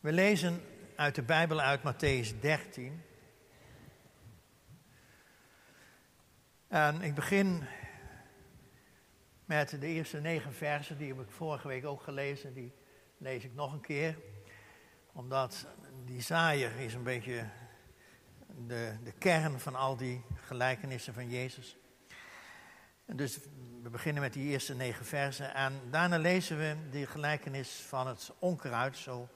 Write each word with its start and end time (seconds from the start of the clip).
We 0.00 0.12
lezen 0.12 0.60
uit 0.96 1.14
de 1.14 1.22
Bijbel 1.22 1.60
uit 1.60 1.80
Matthäus 1.80 2.40
13. 2.40 3.02
En 6.68 7.02
ik 7.02 7.14
begin 7.14 7.64
met 9.44 9.68
de 9.68 9.86
eerste 9.86 10.20
negen 10.20 10.54
versen, 10.54 10.98
die 10.98 11.08
heb 11.08 11.20
ik 11.20 11.30
vorige 11.30 11.68
week 11.68 11.86
ook 11.86 12.02
gelezen. 12.02 12.54
Die 12.54 12.72
lees 13.16 13.44
ik 13.44 13.54
nog 13.54 13.72
een 13.72 13.80
keer. 13.80 14.18
Omdat 15.12 15.66
die 16.04 16.20
zaaier 16.20 16.76
is 16.76 16.94
een 16.94 17.02
beetje 17.02 17.48
de, 18.66 18.96
de 19.04 19.12
kern 19.12 19.60
van 19.60 19.74
al 19.74 19.96
die 19.96 20.24
gelijkenissen 20.34 21.14
van 21.14 21.30
Jezus. 21.30 21.76
En 23.04 23.16
dus 23.16 23.38
we 23.82 23.90
beginnen 23.90 24.22
met 24.22 24.32
die 24.32 24.48
eerste 24.48 24.74
negen 24.74 25.04
versen. 25.04 25.54
En 25.54 25.80
daarna 25.90 26.18
lezen 26.18 26.58
we 26.58 26.76
de 26.90 27.06
gelijkenis 27.06 27.70
van 27.70 28.06
het 28.06 28.32
onkruid. 28.38 28.96
Zo 28.96 29.28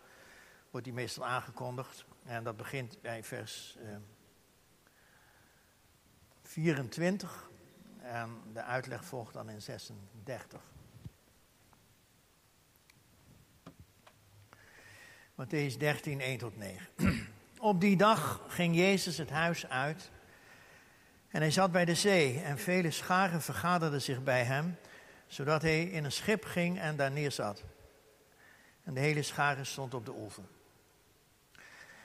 wordt 0.72 0.86
die 0.86 0.96
meestal 0.96 1.26
aangekondigd. 1.26 2.04
En 2.24 2.44
dat 2.44 2.56
begint 2.56 3.00
bij 3.00 3.24
vers 3.24 3.76
eh, 3.80 3.96
24. 6.42 7.50
En 7.98 8.40
de 8.52 8.62
uitleg 8.62 9.04
volgt 9.04 9.32
dan 9.32 9.50
in 9.50 9.62
36. 9.62 10.60
Matthäus 15.34 15.76
13, 15.78 16.20
1 16.20 16.38
tot 16.38 16.56
9. 16.56 16.88
Op 17.58 17.80
die 17.80 17.96
dag 17.96 18.44
ging 18.48 18.76
Jezus 18.76 19.18
het 19.18 19.30
huis 19.30 19.68
uit 19.68 20.10
en 21.28 21.40
hij 21.40 21.50
zat 21.50 21.72
bij 21.72 21.84
de 21.84 21.94
zee 21.94 22.40
en 22.40 22.58
vele 22.58 22.90
scharen 22.90 23.42
vergaderden 23.42 24.02
zich 24.02 24.22
bij 24.22 24.44
hem, 24.44 24.76
zodat 25.26 25.62
hij 25.62 25.84
in 25.84 26.04
een 26.04 26.12
schip 26.12 26.44
ging 26.44 26.78
en 26.78 26.96
daar 26.96 27.10
neerzat. 27.10 27.64
En 28.82 28.94
de 28.94 29.00
hele 29.00 29.22
schare 29.22 29.64
stond 29.64 29.94
op 29.94 30.06
de 30.06 30.12
oever. 30.12 30.44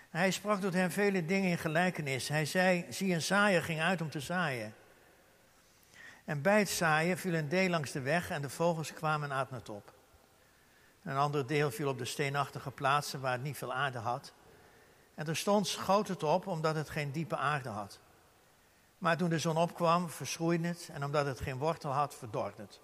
Hij 0.10 0.32
sprak 0.32 0.62
tot 0.62 0.74
hen 0.74 0.92
vele 0.92 1.26
dingen 1.26 1.50
in 1.50 1.58
gelijkenis. 1.58 2.28
Hij 2.28 2.46
zei, 2.46 2.86
zie 2.90 3.14
een 3.14 3.22
zaaier 3.22 3.64
ging 3.64 3.82
uit 3.82 4.02
om 4.02 4.10
te 4.10 4.20
zaaien. 4.20 4.74
En 6.26 6.42
bij 6.42 6.60
het 6.60 6.70
zaaien 6.70 7.18
viel 7.18 7.34
een 7.34 7.50
deel 7.50 7.70
langs 7.70 7.92
de 7.92 8.02
weg 8.02 8.30
en 8.30 8.42
de 8.42 8.50
vogels 8.50 8.94
kwamen 8.94 9.30
en 9.30 9.38
aten 9.38 9.56
het 9.56 9.70
op. 9.70 9.94
Een 11.04 11.18
ander 11.18 11.48
deel 11.48 11.72
viel 11.72 11.90
op 11.90 11.98
de 11.98 12.06
steenachtige 12.06 12.72
plaatsen 12.72 13.22
waar 13.22 13.32
het 13.32 13.44
niet 13.44 13.58
veel 13.58 13.74
aarde 13.74 13.98
had. 13.98 14.34
En 15.16 15.28
er 15.28 15.36
stond 15.36 15.68
schoot 15.68 16.08
het 16.08 16.24
op 16.24 16.48
omdat 16.48 16.76
het 16.76 16.90
geen 16.90 17.12
diepe 17.12 17.38
aarde 17.38 17.70
had. 17.70 18.00
Maar 18.98 19.18
toen 19.18 19.30
de 19.30 19.40
zon 19.40 19.58
opkwam, 19.58 20.10
verschroeide 20.10 20.68
het 20.68 20.90
en 20.94 21.04
omdat 21.04 21.26
het 21.26 21.42
geen 21.42 21.58
wortel 21.58 21.92
had, 21.92 22.16
verdorde 22.16 22.62
het. 22.62 22.80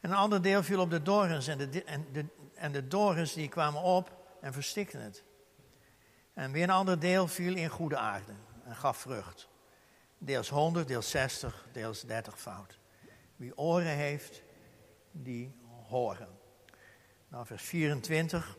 een 0.00 0.12
ander 0.12 0.42
deel 0.42 0.62
viel 0.62 0.80
op 0.80 0.90
de 0.90 1.02
dorens 1.02 1.46
en 1.46 1.58
de, 1.58 1.84
en 1.84 2.06
de, 2.12 2.24
en 2.54 2.72
de 2.72 2.88
dorens 2.88 3.32
die 3.32 3.48
kwamen 3.48 3.82
op 3.82 4.16
en 4.40 4.52
verstikten 4.52 5.00
het. 5.00 5.24
En 6.34 6.52
weer 6.52 6.62
een 6.62 6.70
ander 6.70 6.98
deel 6.98 7.28
viel 7.28 7.56
in 7.56 7.68
goede 7.68 7.96
aarde 7.96 8.32
en 8.64 8.76
gaf 8.76 8.96
vrucht. 8.96 9.48
Deels 10.18 10.48
100, 10.48 10.88
deels 10.88 11.10
60, 11.10 11.66
deels 11.72 12.00
30 12.00 12.40
fout. 12.40 12.78
Wie 13.36 13.58
oren 13.58 13.96
heeft, 13.96 14.42
die 15.10 15.54
horen. 15.86 16.28
Nou, 17.28 17.46
vers 17.46 17.62
24. 17.62 18.56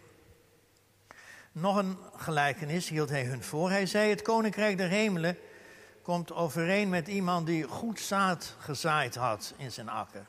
Nog 1.52 1.76
een 1.76 1.98
gelijkenis 2.16 2.90
hield 2.90 3.10
hij 3.10 3.24
hun 3.24 3.44
voor. 3.44 3.70
Hij 3.70 3.86
zei: 3.86 4.10
Het 4.10 4.22
koninkrijk 4.22 4.78
der 4.78 4.90
hemelen 4.90 5.38
komt 6.02 6.32
overeen 6.32 6.90
met 6.90 7.08
iemand 7.08 7.46
die 7.46 7.64
goed 7.64 8.00
zaad 8.00 8.56
gezaaid 8.60 9.16
had 9.16 9.54
in 9.58 9.72
zijn 9.72 9.90
akker. 9.90 10.26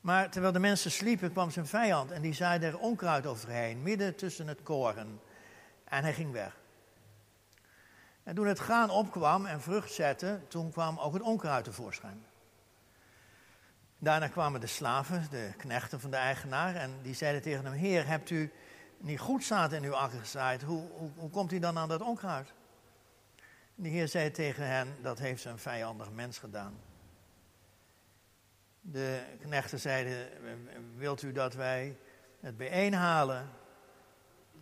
Maar 0.00 0.30
terwijl 0.30 0.52
de 0.52 0.58
mensen 0.58 0.90
sliepen, 0.90 1.32
kwam 1.32 1.50
zijn 1.50 1.66
vijand 1.66 2.10
en 2.10 2.22
die 2.22 2.34
zaaide 2.34 2.66
er 2.66 2.78
onkruid 2.78 3.26
overheen, 3.26 3.82
midden 3.82 4.16
tussen 4.16 4.48
het 4.48 4.62
koren. 4.62 5.20
En 5.90 6.02
hij 6.02 6.14
ging 6.14 6.32
weg. 6.32 6.56
En 8.22 8.34
toen 8.34 8.46
het 8.46 8.58
graan 8.58 8.90
opkwam 8.90 9.46
en 9.46 9.60
vrucht 9.60 9.92
zette, 9.92 10.40
toen 10.48 10.70
kwam 10.70 10.98
ook 10.98 11.12
het 11.12 11.22
onkruid 11.22 11.64
tevoorschijn. 11.64 12.24
Daarna 13.98 14.28
kwamen 14.28 14.60
de 14.60 14.66
slaven, 14.66 15.26
de 15.30 15.52
knechten 15.56 16.00
van 16.00 16.10
de 16.10 16.16
eigenaar, 16.16 16.74
en 16.74 17.02
die 17.02 17.14
zeiden 17.14 17.42
tegen 17.42 17.64
hem: 17.64 17.72
Heer, 17.72 18.06
hebt 18.06 18.30
u 18.30 18.52
niet 18.98 19.18
goed 19.18 19.44
zaad 19.44 19.72
in 19.72 19.84
uw 19.84 19.94
akker 19.94 20.18
gezaaid? 20.18 20.62
Hoe, 20.62 20.88
hoe, 20.90 21.10
hoe 21.16 21.30
komt 21.30 21.52
u 21.52 21.58
dan 21.58 21.78
aan 21.78 21.88
dat 21.88 22.00
onkruid? 22.00 22.52
De 23.74 23.88
Heer 23.88 24.08
zei 24.08 24.30
tegen 24.30 24.66
hen: 24.66 24.96
Dat 25.02 25.18
heeft 25.18 25.44
een 25.44 25.58
vijandig 25.58 26.10
mens 26.10 26.38
gedaan. 26.38 26.80
De 28.80 29.22
knechten 29.40 29.80
zeiden: 29.80 30.28
Wilt 30.96 31.22
u 31.22 31.32
dat 31.32 31.54
wij 31.54 31.98
het 32.40 32.56
bijeenhalen? 32.56 33.50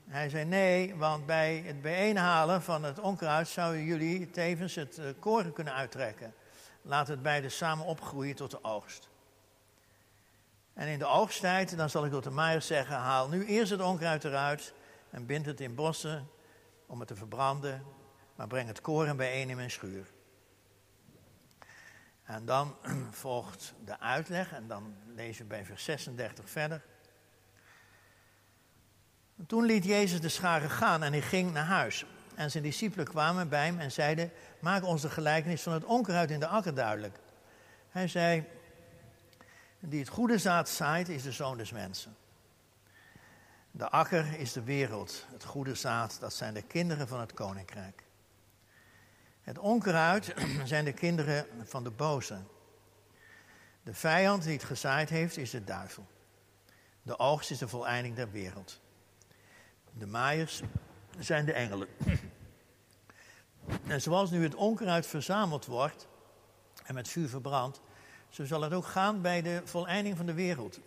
Hij 0.09 0.29
zei: 0.29 0.45
Nee, 0.45 0.97
want 0.97 1.27
bij 1.27 1.63
het 1.67 1.83
bijeenhalen 1.83 2.63
van 2.63 2.85
het 2.85 2.99
onkruid 2.99 3.49
zouden 3.49 3.85
jullie 3.85 4.31
tevens 4.31 4.75
het 4.75 4.99
eh, 4.99 5.07
koren 5.19 5.53
kunnen 5.53 5.75
uittrekken. 5.75 6.35
Laat 6.83 7.09
het 7.09 7.23
beide 7.23 7.49
samen 7.49 7.87
opgroeien 7.87 8.35
tot 8.35 8.51
de 8.51 8.65
oogst. 8.65 9.09
En 10.75 10.89
in 10.89 10.99
de 10.99 11.07
oogsttijd, 11.07 11.77
dan 11.77 11.91
zal 11.91 12.05
ik 12.05 12.11
tot 12.11 12.25
de 12.25 12.31
maaier 12.31 12.63
zeggen: 12.63 12.97
haal 12.97 13.29
nu 13.29 13.47
eerst 13.47 13.71
het 13.71 13.81
onkruid 13.81 14.25
eruit 14.25 14.75
en 15.11 15.27
bind 15.27 15.47
het 15.47 15.61
in 15.61 15.75
bossen 15.75 16.29
om 16.87 16.99
het 16.99 17.09
te 17.09 17.17
verbranden, 17.17 17.85
maar 18.35 18.47
breng 18.47 18.69
het 18.69 18.81
koren 18.81 19.17
bijeen 19.17 19.51
in 19.51 19.57
mijn 19.57 19.71
schuur. 19.71 20.07
En 22.25 22.45
dan 22.45 22.77
volgt 23.11 23.75
de 23.85 24.01
uitleg 24.01 24.53
en 24.53 24.69
dan 24.69 24.97
lezen 25.15 25.43
we 25.43 25.49
bij 25.49 25.65
vers 25.65 25.85
36 25.85 26.51
verder. 26.51 26.83
Toen 29.47 29.65
liet 29.65 29.85
Jezus 29.85 30.21
de 30.21 30.29
scharen 30.29 30.71
gaan 30.71 31.03
en 31.03 31.13
hij 31.13 31.23
ging 31.23 31.53
naar 31.53 31.65
huis. 31.65 32.05
En 32.35 32.51
zijn 32.51 32.63
discipelen 32.63 33.07
kwamen 33.07 33.49
bij 33.49 33.65
hem 33.65 33.79
en 33.79 33.93
zeiden: 33.93 34.33
Maak 34.61 34.85
ons 34.85 35.03
de 35.03 35.11
gelijkenis 35.11 35.63
van 35.63 35.73
het 35.73 35.85
onkruid 35.85 36.31
in 36.31 36.41
de 36.41 36.47
akker 36.47 36.75
duidelijk. 36.75 37.19
Hij 37.91 38.09
zei: 38.09 38.45
die 39.81 40.01
het 40.01 40.09
goede 40.09 40.39
zaad 40.39 40.69
zaait, 40.69 41.09
is 41.09 41.23
de 41.23 41.33
zoon 41.33 41.57
des 41.57 41.71
mensen. 41.71 42.17
De 43.71 43.89
akker 43.89 44.39
is 44.39 44.53
de 44.53 44.63
wereld. 44.63 45.27
Het 45.33 45.45
goede 45.45 45.75
zaad, 45.75 46.17
dat 46.21 46.35
zijn 46.35 46.55
de 46.55 46.63
kinderen 46.63 47.09
van 47.09 47.21
het 47.21 47.35
koninkrijk. 47.35 48.03
Het 49.43 49.59
onkruid 49.59 50.35
zijn 50.65 50.85
de 50.85 50.93
kinderen 50.93 51.47
van 51.65 51.85
de 51.85 51.91
boze. 51.91 52.39
De 53.83 53.95
vijand 53.95 54.43
die 54.43 54.53
het 54.53 54.65
gezaaid 54.65 55.09
heeft, 55.09 55.37
is 55.37 55.51
de 55.51 55.65
duivel. 55.65 56.07
De 57.03 57.19
oogst 57.19 57.51
is 57.51 57.59
de 57.59 57.69
voleinding 57.69 58.17
der 58.17 58.31
wereld. 58.31 58.81
De 59.99 60.07
maaiers 60.07 60.63
zijn 61.19 61.45
de 61.45 61.53
engelen. 61.53 61.89
En 63.87 64.01
zoals 64.01 64.31
nu 64.31 64.43
het 64.43 64.55
onkruid 64.55 65.07
verzameld 65.07 65.67
wordt 65.67 66.09
en 66.85 66.95
met 66.95 67.09
vuur 67.09 67.29
verbrandt, 67.29 67.81
zo 68.29 68.45
zal 68.45 68.63
het 68.63 68.73
ook 68.73 68.87
gaan 68.87 69.23
bij 69.23 69.43
de 69.43 69.63
voleinding 69.65 70.17
van 70.17 70.27
de 70.27 70.35
wereld. 70.35 70.81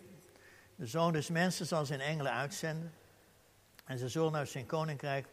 De 0.76 0.86
zoon 0.86 1.12
des 1.12 1.28
mensen 1.28 1.66
zal 1.66 1.86
zijn 1.86 2.00
engelen 2.00 2.32
uitzenden. 2.32 2.94
En 3.84 3.98
ze 3.98 4.08
zullen 4.08 4.34
uit 4.34 4.48
zijn 4.48 4.66
koninkrijk 4.66 5.28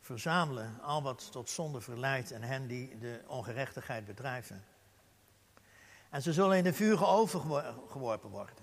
verzamelen 0.00 0.80
al 0.80 1.02
wat 1.02 1.32
tot 1.32 1.50
zonde 1.50 1.80
verleidt 1.80 2.30
en 2.30 2.42
hen 2.42 2.66
die 2.66 2.98
de 2.98 3.20
ongerechtigheid 3.26 4.04
bedrijven. 4.04 4.64
En 6.10 6.22
ze 6.22 6.32
zullen 6.32 6.56
in 6.56 6.64
de 6.64 6.72
vuur 6.72 6.96
geworpen 7.88 8.30
worden. 8.30 8.54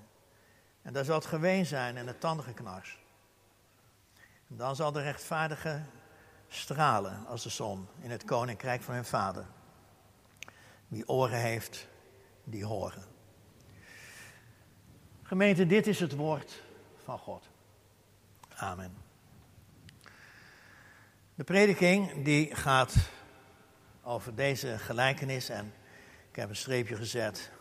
En 0.81 0.93
daar 0.93 1.05
zal 1.05 1.15
het 1.15 1.25
geween 1.25 1.65
zijn 1.65 1.97
en 1.97 2.07
het 2.07 2.19
tandengeknars. 2.19 3.04
Dan 4.47 4.75
zal 4.75 4.91
de 4.91 5.01
rechtvaardige 5.01 5.83
stralen 6.47 7.25
als 7.25 7.43
de 7.43 7.49
zon 7.49 7.87
in 8.01 8.11
het 8.11 8.23
koninkrijk 8.23 8.81
van 8.81 8.93
hun 8.93 9.05
vader. 9.05 9.45
Wie 10.87 11.07
oren 11.07 11.39
heeft, 11.39 11.87
die 12.43 12.65
horen. 12.65 13.03
Gemeente, 15.23 15.65
dit 15.65 15.87
is 15.87 15.99
het 15.99 16.15
woord 16.15 16.63
van 17.03 17.17
God. 17.17 17.49
Amen. 18.55 18.97
De 21.35 21.43
prediking 21.43 22.23
die 22.23 22.55
gaat 22.55 22.95
over 24.03 24.35
deze 24.35 24.77
gelijkenis 24.77 25.49
en 25.49 25.73
ik 26.29 26.35
heb 26.35 26.49
een 26.49 26.55
streepje 26.55 26.95
gezet 26.95 27.51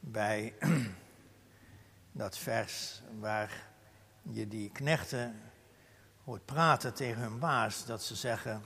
bij 0.00 0.54
dat 2.12 2.38
vers 2.38 3.02
waar 3.18 3.66
je 4.22 4.48
die 4.48 4.70
knechten 4.70 5.40
hoort 6.24 6.44
praten 6.44 6.94
tegen 6.94 7.22
hun 7.22 7.38
baas, 7.38 7.84
dat 7.84 8.02
ze 8.02 8.14
zeggen, 8.14 8.64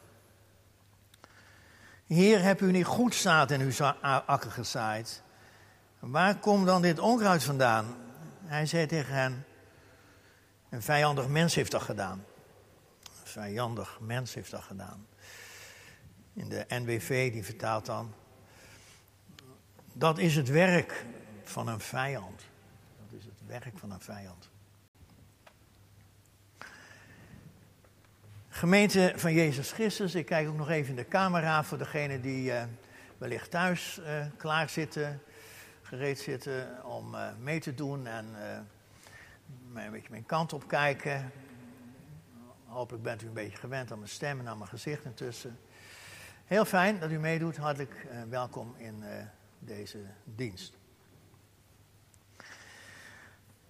Heer, 2.06 2.42
heb 2.42 2.60
u 2.60 2.70
niet 2.70 2.84
goed 2.84 3.14
zaad 3.14 3.50
in 3.50 3.60
uw 3.60 3.84
akker 4.26 4.50
gezaaid? 4.50 5.22
Waar 5.98 6.38
komt 6.38 6.66
dan 6.66 6.82
dit 6.82 6.98
onkruid 6.98 7.44
vandaan? 7.44 7.96
Hij 8.44 8.66
zei 8.66 8.86
tegen 8.86 9.14
hen, 9.14 9.44
een 10.68 10.82
vijandig 10.82 11.28
mens 11.28 11.54
heeft 11.54 11.70
dat 11.70 11.82
gedaan. 11.82 12.24
Een 13.02 13.26
vijandig 13.26 14.00
mens 14.00 14.34
heeft 14.34 14.50
dat 14.50 14.62
gedaan. 14.62 15.06
In 16.32 16.48
de 16.48 16.64
NWV, 16.68 17.32
die 17.32 17.44
vertaalt 17.44 17.86
dan, 17.86 18.14
dat 19.92 20.18
is 20.18 20.36
het 20.36 20.48
werk 20.48 21.06
van 21.44 21.68
een 21.68 21.80
vijand. 21.80 22.42
Dat 22.98 23.18
is 23.18 23.24
het 23.24 23.46
werk 23.46 23.78
van 23.78 23.90
een 23.90 24.00
vijand. 24.00 24.48
Gemeente 28.58 29.12
van 29.16 29.32
Jezus 29.32 29.72
Christus, 29.72 30.14
ik 30.14 30.26
kijk 30.26 30.48
ook 30.48 30.56
nog 30.56 30.70
even 30.70 30.90
in 30.90 30.96
de 30.96 31.08
camera 31.08 31.64
voor 31.64 31.78
degenen 31.78 32.20
die 32.20 32.50
uh, 32.50 32.62
wellicht 33.18 33.50
thuis 33.50 33.98
uh, 33.98 34.26
klaar 34.36 34.68
zitten, 34.68 35.22
gereed 35.82 36.18
zitten 36.18 36.84
om 36.84 37.14
uh, 37.14 37.28
mee 37.40 37.60
te 37.60 37.74
doen 37.74 38.06
en 38.06 38.26
een 39.74 39.90
beetje 39.90 40.10
mijn 40.10 40.26
kant 40.26 40.52
op 40.52 40.68
kijken. 40.68 41.32
Hopelijk 42.66 43.02
bent 43.02 43.22
u 43.22 43.26
een 43.26 43.32
beetje 43.32 43.56
gewend 43.56 43.92
aan 43.92 43.98
mijn 43.98 44.10
stem 44.10 44.40
en 44.40 44.48
aan 44.48 44.58
mijn 44.58 44.70
gezicht 44.70 45.04
intussen. 45.04 45.58
Heel 46.44 46.64
fijn 46.64 46.98
dat 46.98 47.10
u 47.10 47.18
meedoet. 47.18 47.56
Hartelijk 47.56 48.06
welkom 48.28 48.74
in 48.76 49.04
deze 49.58 49.98
dienst. 50.24 50.76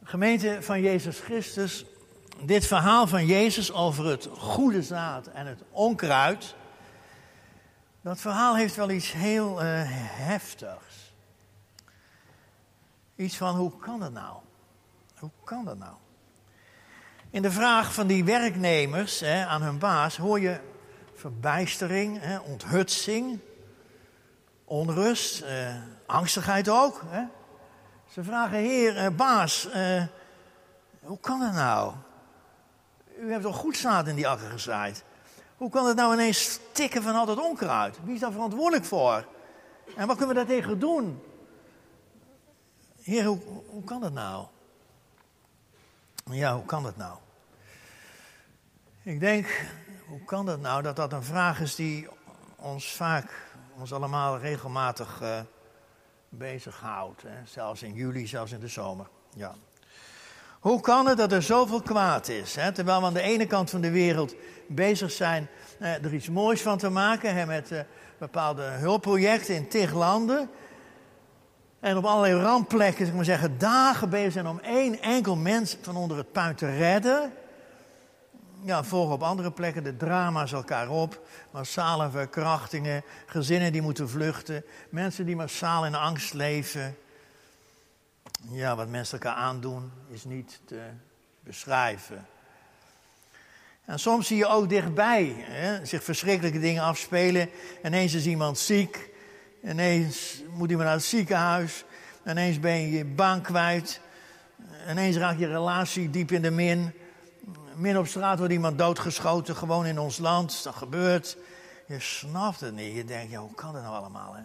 Gemeente 0.02 0.58
van 0.60 0.80
Jezus 0.80 1.20
Christus, 1.20 1.86
dit 2.42 2.66
verhaal 2.66 3.06
van 3.06 3.26
Jezus 3.26 3.72
over 3.72 4.06
het 4.06 4.28
goede 4.38 4.82
zaad 4.82 5.26
en 5.26 5.46
het 5.46 5.62
onkruid, 5.70 6.54
dat 8.00 8.20
verhaal 8.20 8.56
heeft 8.56 8.76
wel 8.76 8.90
iets 8.90 9.12
heel 9.12 9.62
uh, 9.62 9.82
heftigs. 10.10 11.12
Iets 13.16 13.36
van 13.36 13.56
hoe 13.56 13.78
kan 13.78 14.00
dat 14.00 14.12
nou? 14.12 14.36
Hoe 15.18 15.30
kan 15.44 15.64
dat 15.64 15.78
nou? 15.78 15.94
In 17.30 17.42
de 17.42 17.50
vraag 17.50 17.94
van 17.94 18.06
die 18.06 18.24
werknemers 18.24 19.20
hè, 19.20 19.46
aan 19.46 19.62
hun 19.62 19.78
baas 19.78 20.16
hoor 20.16 20.40
je 20.40 20.60
verbijstering, 21.14 22.20
hè, 22.20 22.38
onthutsing, 22.38 23.38
onrust, 24.64 25.40
eh, 25.40 25.74
angstigheid 26.06 26.68
ook. 26.68 27.02
Hè? 27.06 27.24
Ze 28.10 28.24
vragen, 28.24 28.58
heer, 28.58 28.96
eh, 28.96 29.10
baas, 29.16 29.70
eh, 29.70 30.02
hoe 31.00 31.20
kan 31.20 31.40
dat 31.40 31.52
nou? 31.52 31.94
U 33.20 33.30
hebt 33.30 33.42
toch 33.42 33.56
goed 33.56 33.76
zaad 33.76 34.06
in 34.06 34.14
die 34.14 34.28
akker 34.28 34.50
gezaaid? 34.50 35.04
Hoe 35.56 35.70
kan 35.70 35.86
het 35.86 35.96
nou 35.96 36.12
ineens 36.12 36.42
stikken 36.42 37.02
van 37.02 37.14
al 37.14 37.26
dat 37.26 37.38
onkruid? 37.38 37.98
Wie 38.04 38.14
is 38.14 38.20
daar 38.20 38.32
verantwoordelijk 38.32 38.84
voor? 38.84 39.26
En 39.96 40.06
wat 40.06 40.16
kunnen 40.16 40.36
we 40.36 40.44
daartegen 40.44 40.78
doen? 40.78 41.22
Heer, 43.02 43.24
hoe, 43.24 43.38
hoe 43.66 43.84
kan 43.84 44.00
dat 44.00 44.12
nou? 44.12 44.46
Ja, 46.30 46.54
hoe 46.54 46.64
kan 46.64 46.82
dat 46.82 46.96
nou? 46.96 47.18
Ik 49.02 49.20
denk, 49.20 49.66
hoe 50.06 50.24
kan 50.24 50.46
dat 50.46 50.60
nou 50.60 50.82
dat 50.82 50.96
dat 50.96 51.12
een 51.12 51.22
vraag 51.22 51.60
is 51.60 51.74
die 51.74 52.08
ons 52.56 52.96
vaak, 52.96 53.52
ons 53.78 53.92
allemaal 53.92 54.38
regelmatig 54.38 55.20
uh, 55.22 55.40
bezighoudt. 56.28 57.22
Hè? 57.22 57.46
Zelfs 57.46 57.82
in 57.82 57.94
juli, 57.94 58.26
zelfs 58.26 58.52
in 58.52 58.60
de 58.60 58.68
zomer. 58.68 59.08
Ja. 59.34 59.54
Hoe 60.60 60.80
kan 60.80 61.06
het 61.06 61.18
dat 61.18 61.32
er 61.32 61.42
zoveel 61.42 61.82
kwaad 61.82 62.28
is? 62.28 62.54
Hè? 62.54 62.72
Terwijl 62.72 63.00
we 63.00 63.06
aan 63.06 63.14
de 63.14 63.20
ene 63.20 63.46
kant 63.46 63.70
van 63.70 63.80
de 63.80 63.90
wereld 63.90 64.34
bezig 64.66 65.10
zijn 65.10 65.48
eh, 65.78 66.04
er 66.04 66.14
iets 66.14 66.28
moois 66.28 66.62
van 66.62 66.78
te 66.78 66.90
maken. 66.90 67.34
Hè, 67.34 67.46
met 67.46 67.70
eh, 67.70 67.80
bepaalde 68.18 68.62
hulpprojecten 68.62 69.54
in 69.54 69.68
tig 69.68 69.94
landen. 69.94 70.50
En 71.80 71.96
op 71.96 72.04
allerlei 72.04 72.42
randplekken, 72.42 73.06
zeg 73.06 73.14
maar 73.14 73.24
zeggen, 73.24 73.58
dagen 73.58 74.10
bezig 74.10 74.32
zijn 74.32 74.46
om 74.46 74.60
één 74.60 75.02
enkel 75.02 75.36
mens 75.36 75.76
van 75.80 75.96
onder 75.96 76.16
het 76.16 76.32
puin 76.32 76.54
te 76.54 76.76
redden. 76.76 77.32
Ja, 78.62 78.84
volgen 78.84 79.14
op 79.14 79.22
andere 79.22 79.52
plekken 79.52 79.84
de 79.84 79.96
drama's 79.96 80.52
elkaar 80.52 80.88
op. 80.88 81.20
Massale 81.50 82.10
verkrachtingen, 82.10 83.02
gezinnen 83.26 83.72
die 83.72 83.82
moeten 83.82 84.08
vluchten, 84.08 84.64
mensen 84.90 85.26
die 85.26 85.36
massaal 85.36 85.86
in 85.86 85.94
angst 85.94 86.34
leven. 86.34 86.96
Ja, 88.42 88.76
wat 88.76 88.88
mensen 88.88 89.20
elkaar 89.20 89.36
aandoen 89.36 89.92
is 90.08 90.24
niet 90.24 90.60
te 90.64 90.82
beschrijven. 91.40 92.26
En 93.84 93.98
soms 93.98 94.26
zie 94.26 94.36
je 94.36 94.46
ook 94.46 94.68
dichtbij 94.68 95.34
hè, 95.38 95.84
zich 95.84 96.02
verschrikkelijke 96.02 96.60
dingen 96.60 96.82
afspelen. 96.82 97.50
Ineens 97.84 98.14
is 98.14 98.26
iemand 98.26 98.58
ziek. 98.58 99.10
Ineens 99.62 100.42
moet 100.50 100.68
iemand 100.68 100.86
naar 100.86 100.96
het 100.96 101.04
ziekenhuis. 101.04 101.84
Ineens 102.26 102.60
ben 102.60 102.80
je 102.80 102.90
je 102.90 103.04
baan 103.04 103.40
kwijt. 103.40 104.00
Ineens 104.90 105.16
raakt 105.16 105.38
je 105.38 105.46
relatie 105.46 106.10
diep 106.10 106.30
in 106.30 106.42
de 106.42 106.50
min. 106.50 106.92
Min 107.74 107.98
op 107.98 108.06
straat 108.06 108.38
wordt 108.38 108.52
iemand 108.52 108.78
doodgeschoten, 108.78 109.56
gewoon 109.56 109.86
in 109.86 109.98
ons 109.98 110.18
land. 110.18 110.62
Dat 110.62 110.74
gebeurt. 110.74 111.36
Je 111.86 112.00
snapt 112.00 112.60
het 112.60 112.74
niet. 112.74 112.94
Je 112.94 113.04
denkt, 113.04 113.30
ja, 113.32 113.38
hoe 113.38 113.54
kan 113.54 113.72
dat 113.72 113.82
nou 113.82 113.96
allemaal? 113.96 114.34
Hè? 114.34 114.42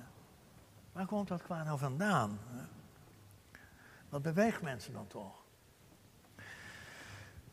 Waar 0.92 1.06
komt 1.06 1.28
dat 1.28 1.44
kwaad 1.44 1.66
nou 1.66 1.80
vandaan? 1.80 2.40
Wat 4.14 4.22
beweegt 4.22 4.62
mensen 4.62 4.94
dan 4.94 5.08
toch? 5.08 5.44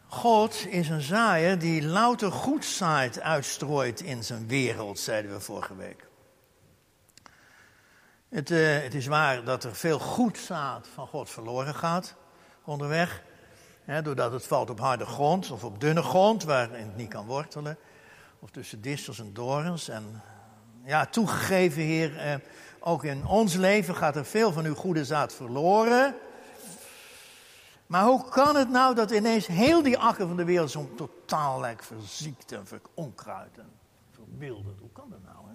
God 0.07 0.67
is 0.67 0.89
een 0.89 1.01
zaaier 1.01 1.59
die 1.59 1.83
louter 1.83 2.33
goed 2.33 2.65
zaait 2.65 3.21
uitstrooit 3.21 4.01
in 4.01 4.25
zijn 4.25 4.47
wereld, 4.47 4.99
zeiden 4.99 5.31
we 5.31 5.41
vorige 5.41 5.77
week. 5.77 6.07
Het, 8.29 8.51
uh, 8.51 8.83
het, 8.83 8.95
is 8.95 9.07
waar 9.07 9.45
dat 9.45 9.65
er 9.65 9.75
veel 9.75 9.99
goed 9.99 10.39
zaad 10.39 10.89
van 10.95 11.07
God 11.07 11.31
verloren 11.31 11.75
gaat 11.75 12.15
onderweg. 12.65 13.23
Hè, 13.85 14.03
doordat 14.03 14.33
het 14.33 14.47
valt 14.47 14.71
op 14.71 14.81
harde 14.81 15.07
grond 15.07 15.51
of 15.51 15.65
op 15.65 15.81
dunne 15.81 16.03
grond 16.03 16.45
waarin 16.45 16.87
het 16.87 16.97
niet 16.97 17.11
kan 17.11 17.27
wortelen. 17.27 17.77
Of 18.41 18.51
tussen 18.51 18.81
distels 18.81 19.19
en 19.19 19.33
dorens. 19.33 19.89
En 19.89 20.23
ja, 20.85 21.07
toegegeven, 21.07 21.83
Heer, 21.83 22.19
eh, 22.19 22.35
ook 22.81 23.05
in 23.05 23.27
ons 23.27 23.55
leven 23.55 23.97
gaat 23.97 24.17
er 24.17 24.25
veel 24.25 24.53
van 24.53 24.65
uw 24.65 24.75
goede 24.75 25.05
zaad 25.05 25.35
verloren. 25.35 26.15
Maar 27.91 28.05
hoe 28.05 28.29
kan 28.29 28.57
het 28.57 28.69
nou 28.69 28.95
dat 28.95 29.11
ineens 29.11 29.47
heel 29.47 29.83
die 29.83 29.99
akker 29.99 30.27
van 30.27 30.37
de 30.37 30.45
wereld 30.45 30.71
zo 30.71 30.91
totaal 30.97 31.61
lijkt 31.61 31.87
verziekt 31.87 32.53
en 32.53 32.67
veronkruid 32.67 33.59
en 33.59 33.71
verwilderd? 34.11 34.79
Hoe 34.81 34.91
kan 34.93 35.11
dat 35.11 35.23
nou? 35.23 35.37
Hè? 35.49 35.55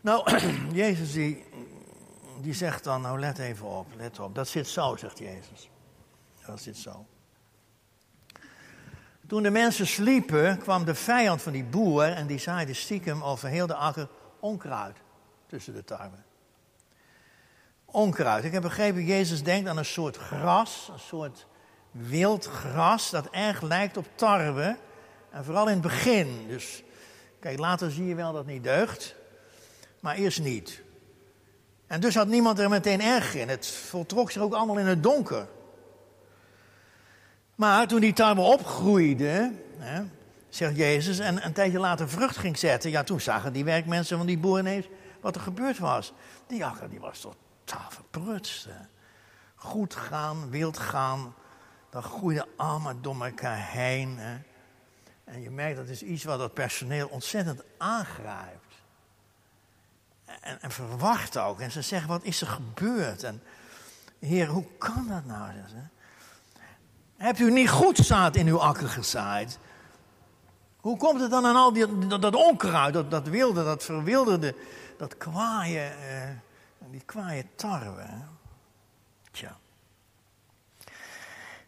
Nou, 0.00 0.40
Jezus 0.82 1.12
die, 1.12 1.44
die 2.40 2.54
zegt 2.54 2.84
dan, 2.84 3.00
nou 3.00 3.18
let 3.18 3.38
even 3.38 3.66
op, 3.66 3.86
let 3.96 4.20
op. 4.20 4.34
Dat 4.34 4.48
zit 4.48 4.68
zo, 4.68 4.96
zegt 4.96 5.18
Jezus. 5.18 5.70
Dat 6.46 6.60
zit 6.60 6.76
zo. 6.76 7.06
Toen 9.26 9.42
de 9.42 9.50
mensen 9.50 9.86
sliepen, 9.86 10.58
kwam 10.58 10.84
de 10.84 10.94
vijand 10.94 11.42
van 11.42 11.52
die 11.52 11.64
boer 11.64 12.12
en 12.12 12.26
die 12.26 12.38
zaaide 12.38 12.74
stiekem 12.74 13.22
over 13.22 13.48
heel 13.48 13.66
de 13.66 13.74
akker 13.74 14.08
onkruid 14.40 14.96
tussen 15.46 15.74
de 15.74 15.84
tarwe 15.84 16.16
onkruid. 17.92 18.44
Ik 18.44 18.52
heb 18.52 18.62
begrepen, 18.62 19.04
Jezus 19.04 19.42
denkt 19.42 19.68
aan 19.68 19.78
een 19.78 19.84
soort 19.84 20.16
gras, 20.16 20.90
een 20.92 20.98
soort 21.00 21.46
wild 21.90 22.46
gras 22.46 23.10
dat 23.10 23.28
erg 23.30 23.62
lijkt 23.62 23.96
op 23.96 24.06
tarwe. 24.14 24.76
En 25.30 25.44
vooral 25.44 25.66
in 25.66 25.72
het 25.72 25.82
begin. 25.82 26.44
Dus 26.48 26.82
kijk, 27.40 27.58
later 27.58 27.90
zie 27.90 28.06
je 28.06 28.14
wel 28.14 28.32
dat 28.32 28.44
het 28.44 28.52
niet 28.52 28.64
deugt, 28.64 29.14
maar 30.00 30.14
eerst 30.14 30.40
niet. 30.40 30.82
En 31.86 32.00
dus 32.00 32.14
had 32.14 32.28
niemand 32.28 32.58
er 32.58 32.68
meteen 32.68 33.00
erg 33.00 33.34
in. 33.34 33.48
Het 33.48 33.66
voltrok 33.66 34.30
zich 34.30 34.42
ook 34.42 34.54
allemaal 34.54 34.78
in 34.78 34.86
het 34.86 35.02
donker. 35.02 35.46
Maar 37.54 37.86
toen 37.86 38.00
die 38.00 38.12
tarwe 38.12 38.40
opgroeide, 38.40 39.52
hè, 39.78 40.02
zegt 40.48 40.76
Jezus, 40.76 41.18
en 41.18 41.44
een 41.44 41.52
tijdje 41.52 41.78
later 41.78 42.08
vrucht 42.08 42.36
ging 42.36 42.58
zetten, 42.58 42.90
ja, 42.90 43.04
toen 43.04 43.20
zagen 43.20 43.52
die 43.52 43.64
werkmensen 43.64 44.16
van 44.16 44.26
die 44.26 44.38
boer 44.38 44.58
ineens 44.58 44.86
wat 45.20 45.34
er 45.34 45.40
gebeurd 45.40 45.78
was. 45.78 46.12
Die 46.46 46.64
akker 46.64 46.90
die 46.90 47.00
was 47.00 47.20
tot 47.72 47.94
verprutste. 47.94 48.74
Goed 49.54 49.94
gaan, 49.94 50.50
wild 50.50 50.78
gaan, 50.78 51.34
dat 51.90 52.04
groeide 52.04 52.46
allemaal 52.56 53.00
door 53.00 53.24
elkaar 53.24 53.70
heen. 53.70 54.18
En 55.24 55.42
je 55.42 55.50
merkt 55.50 55.76
dat 55.76 55.88
is 55.88 56.02
iets 56.02 56.24
wat 56.24 56.38
dat 56.38 56.54
personeel 56.54 57.08
ontzettend 57.08 57.62
aangrijpt. 57.78 58.74
En, 60.24 60.62
en 60.62 60.70
verwacht 60.70 61.38
ook. 61.38 61.60
En 61.60 61.70
ze 61.70 61.82
zeggen, 61.82 62.08
wat 62.08 62.24
is 62.24 62.40
er 62.40 62.46
gebeurd? 62.46 63.22
En 63.22 63.42
heer, 64.18 64.46
hoe 64.46 64.64
kan 64.78 65.06
dat 65.08 65.24
nou? 65.24 65.50
Hebt 67.16 67.38
u 67.38 67.50
niet 67.50 67.70
goed 67.70 67.96
zaad 67.96 68.36
in 68.36 68.46
uw 68.46 68.60
akker 68.60 68.88
gezaaid? 68.88 69.58
Hoe 70.80 70.96
komt 70.96 71.20
het 71.20 71.30
dan 71.30 71.46
aan 71.46 71.56
al 71.56 71.72
die, 71.72 72.06
dat, 72.06 72.34
onkruid, 72.34 72.94
dat, 72.94 73.10
dat 73.10 73.28
wilde, 73.28 73.64
dat 73.64 73.84
verwilderde, 73.84 74.54
dat 74.98 75.16
kwaaie... 75.16 75.80
Eh, 75.80 76.28
die 76.90 77.02
kwaaie 77.04 77.46
tarwe. 77.54 78.08
Tja. 79.30 79.56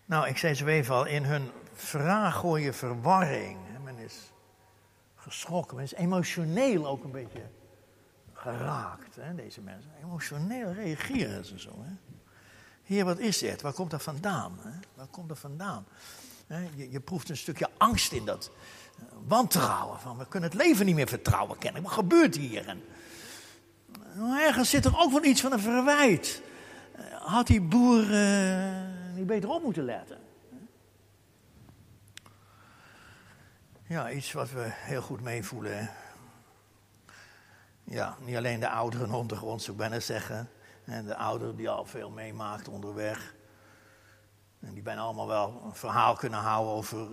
Nou, 0.04 0.28
ik 0.28 0.38
zei 0.38 0.54
zo 0.54 0.66
even 0.66 0.94
al, 0.94 1.04
in 1.04 1.24
hun 1.24 1.50
vraag 1.74 2.40
hoor 2.40 2.72
verwarring. 2.72 3.58
Men 3.84 3.98
is 3.98 4.32
geschrokken, 5.14 5.76
men 5.76 5.84
is 5.84 5.94
emotioneel 5.94 6.86
ook 6.86 7.04
een 7.04 7.10
beetje 7.10 7.50
geraakt, 8.32 9.16
hè, 9.16 9.34
deze 9.34 9.60
mensen. 9.60 9.90
Emotioneel 10.02 10.72
reageren 10.72 11.44
ze 11.44 11.60
zo. 11.60 11.70
Hè. 11.82 11.92
Heer, 12.82 13.04
wat 13.04 13.18
is 13.18 13.38
dit? 13.38 13.62
Waar 13.62 13.72
komt 13.72 13.90
dat 13.90 14.02
vandaan? 14.02 14.58
Hè? 14.60 14.70
Waar 14.94 15.06
komt 15.06 15.28
dat 15.28 15.38
vandaan? 15.38 15.86
Je, 16.76 16.90
je, 16.90 17.00
proeft 17.00 17.28
een 17.28 17.36
stukje 17.36 17.68
angst 17.76 18.12
in 18.12 18.24
dat 18.24 18.50
eh, 18.98 19.04
wantrouwen. 19.26 20.00
Van, 20.00 20.18
we 20.18 20.28
kunnen 20.28 20.50
het 20.50 20.58
leven 20.58 20.86
niet 20.86 20.94
meer 20.94 21.08
vertrouwen 21.08 21.58
kennen. 21.58 21.82
Wat 21.82 21.92
gebeurt 21.92 22.36
hier? 22.36 22.68
En 22.68 22.82
ergens 24.22 24.70
zit 24.70 24.84
er 24.84 24.98
ook 24.98 25.12
wel 25.12 25.24
iets 25.24 25.40
van 25.40 25.52
een 25.52 25.60
verwijt. 25.60 26.42
Eh, 26.92 27.04
had 27.14 27.46
die 27.46 27.60
boer 27.60 28.10
uh, 28.10 29.14
niet 29.14 29.26
beter 29.26 29.50
op 29.50 29.62
moeten 29.62 29.84
letten? 29.84 30.18
Ja, 33.86 34.10
iets 34.10 34.32
wat 34.32 34.50
we 34.50 34.66
heel 34.68 35.02
goed 35.02 35.20
meevoelen. 35.20 35.90
Ja, 37.84 38.16
niet 38.20 38.36
alleen 38.36 38.60
de 38.60 38.68
ouderen 38.68 39.12
ondergrond, 39.22 39.62
zou 39.62 39.72
ik 39.72 39.78
bijna 39.78 40.00
zeggen. 40.00 40.50
En 40.84 41.04
de 41.04 41.16
ouderen 41.16 41.56
die 41.56 41.68
al 41.68 41.84
veel 41.84 42.10
meemaakt 42.10 42.68
onderweg. 42.68 43.34
En 44.60 44.74
die 44.74 44.82
bijna 44.82 45.00
allemaal 45.00 45.26
wel 45.26 45.62
een 45.64 45.74
verhaal 45.74 46.14
kunnen 46.14 46.38
houden 46.38 46.74
over 46.74 47.08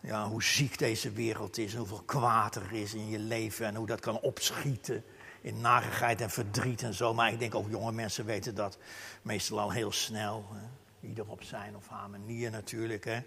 ja, 0.00 0.28
hoe 0.28 0.42
ziek 0.42 0.78
deze 0.78 1.10
wereld 1.10 1.58
is. 1.58 1.72
En 1.72 1.78
hoeveel 1.78 2.02
kwaad 2.02 2.54
er 2.54 2.72
is 2.72 2.94
in 2.94 3.08
je 3.08 3.18
leven. 3.18 3.66
En 3.66 3.74
hoe 3.74 3.86
dat 3.86 4.00
kan 4.00 4.20
opschieten 4.20 5.04
in 5.48 5.60
narigheid 5.60 6.20
en 6.20 6.30
verdriet 6.30 6.82
en 6.82 6.94
zo. 6.94 7.14
Maar 7.14 7.32
ik 7.32 7.38
denk 7.38 7.54
ook 7.54 7.70
jonge 7.70 7.92
mensen 7.92 8.24
weten 8.24 8.54
dat 8.54 8.78
meestal 9.22 9.60
al 9.60 9.70
heel 9.70 9.92
snel. 9.92 10.46
Hè? 10.52 11.08
Ieder 11.08 11.24
op 11.26 11.42
zijn 11.42 11.76
of 11.76 11.88
haar 11.88 12.10
manier 12.10 12.50
natuurlijk. 12.50 13.04
Hè? 13.04 13.20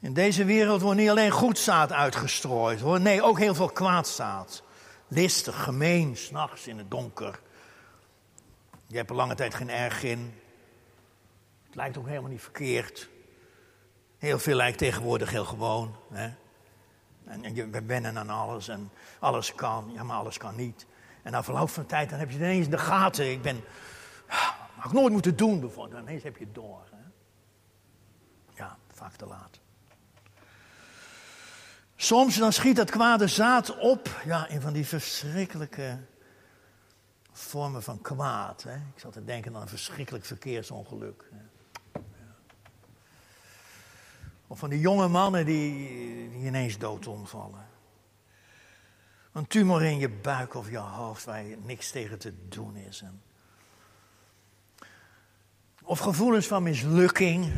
In 0.00 0.14
deze 0.14 0.44
wereld 0.44 0.80
wordt 0.80 0.98
niet 0.98 1.08
alleen 1.08 1.30
goed 1.30 1.58
zaad 1.58 1.92
uitgestrooid 1.92 2.80
hoor. 2.80 3.00
Nee, 3.00 3.22
ook 3.22 3.38
heel 3.38 3.54
veel 3.54 3.68
kwaadzaad. 3.68 4.62
Listig, 5.08 5.62
gemeen, 5.62 6.16
s'nachts 6.16 6.66
in 6.66 6.78
het 6.78 6.90
donker. 6.90 7.40
Je 8.86 8.96
hebt 8.96 9.10
er 9.10 9.16
lange 9.16 9.34
tijd 9.34 9.54
geen 9.54 9.70
erg 9.70 10.02
in. 10.02 10.34
Het 11.66 11.74
lijkt 11.74 11.96
ook 11.96 12.06
helemaal 12.06 12.30
niet 12.30 12.42
verkeerd. 12.42 13.08
Heel 14.18 14.38
veel 14.38 14.56
lijkt 14.56 14.78
tegenwoordig 14.78 15.30
heel 15.30 15.44
gewoon. 15.44 15.96
Hè? 16.12 16.30
En 17.24 17.70
we 17.70 17.82
wennen 17.82 18.18
aan 18.18 18.30
alles 18.30 18.68
en 18.68 18.90
alles 19.18 19.54
kan, 19.54 19.90
ja, 19.94 20.02
maar 20.02 20.16
alles 20.16 20.38
kan 20.38 20.56
niet. 20.56 20.86
En 21.22 21.32
na 21.32 21.42
verloop 21.42 21.68
van 21.68 21.86
tijd 21.86 22.10
dan 22.10 22.18
heb 22.18 22.30
je 22.30 22.36
ineens 22.36 22.64
in 22.64 22.70
de 22.70 22.78
gaten. 22.78 23.30
Ik 23.30 23.42
ben, 23.42 23.60
had 24.76 24.84
ik 24.84 24.92
nooit 24.92 25.12
moeten 25.12 25.36
doen 25.36 25.60
bijvoorbeeld. 25.60 26.02
Ineens 26.02 26.22
heb 26.22 26.36
je 26.36 26.44
het 26.44 26.54
door. 26.54 26.82
Hè? 26.90 27.02
Ja, 28.62 28.76
vaak 28.92 29.16
te 29.16 29.26
laat. 29.26 29.60
Soms 31.96 32.36
dan 32.36 32.52
schiet 32.52 32.76
dat 32.76 32.90
kwade 32.90 33.26
zaad 33.26 33.78
op 33.78 34.08
ja, 34.24 34.48
in 34.48 34.60
van 34.60 34.72
die 34.72 34.86
verschrikkelijke 34.86 35.98
vormen 37.32 37.82
van 37.82 38.00
kwaad. 38.00 38.62
Hè. 38.62 38.74
Ik 38.74 39.00
zat 39.00 39.12
te 39.12 39.24
denken 39.24 39.54
aan 39.54 39.62
een 39.62 39.68
verschrikkelijk 39.68 40.24
verkeersongeluk. 40.24 41.24
Of 44.46 44.58
van 44.58 44.70
die 44.70 44.80
jonge 44.80 45.08
mannen 45.08 45.46
die, 45.46 46.30
ineens 46.30 46.78
dood 46.78 47.06
omvallen. 47.06 47.66
Een 49.32 49.46
tumor 49.46 49.82
in 49.82 49.98
je 49.98 50.08
buik 50.08 50.54
of 50.54 50.70
je 50.70 50.78
hoofd 50.78 51.24
waar 51.24 51.42
je 51.42 51.56
niks 51.62 51.90
tegen 51.90 52.18
te 52.18 52.48
doen 52.48 52.76
is. 52.76 53.04
Of 55.82 55.98
gevoelens 55.98 56.46
van 56.46 56.62
mislukking, 56.62 57.52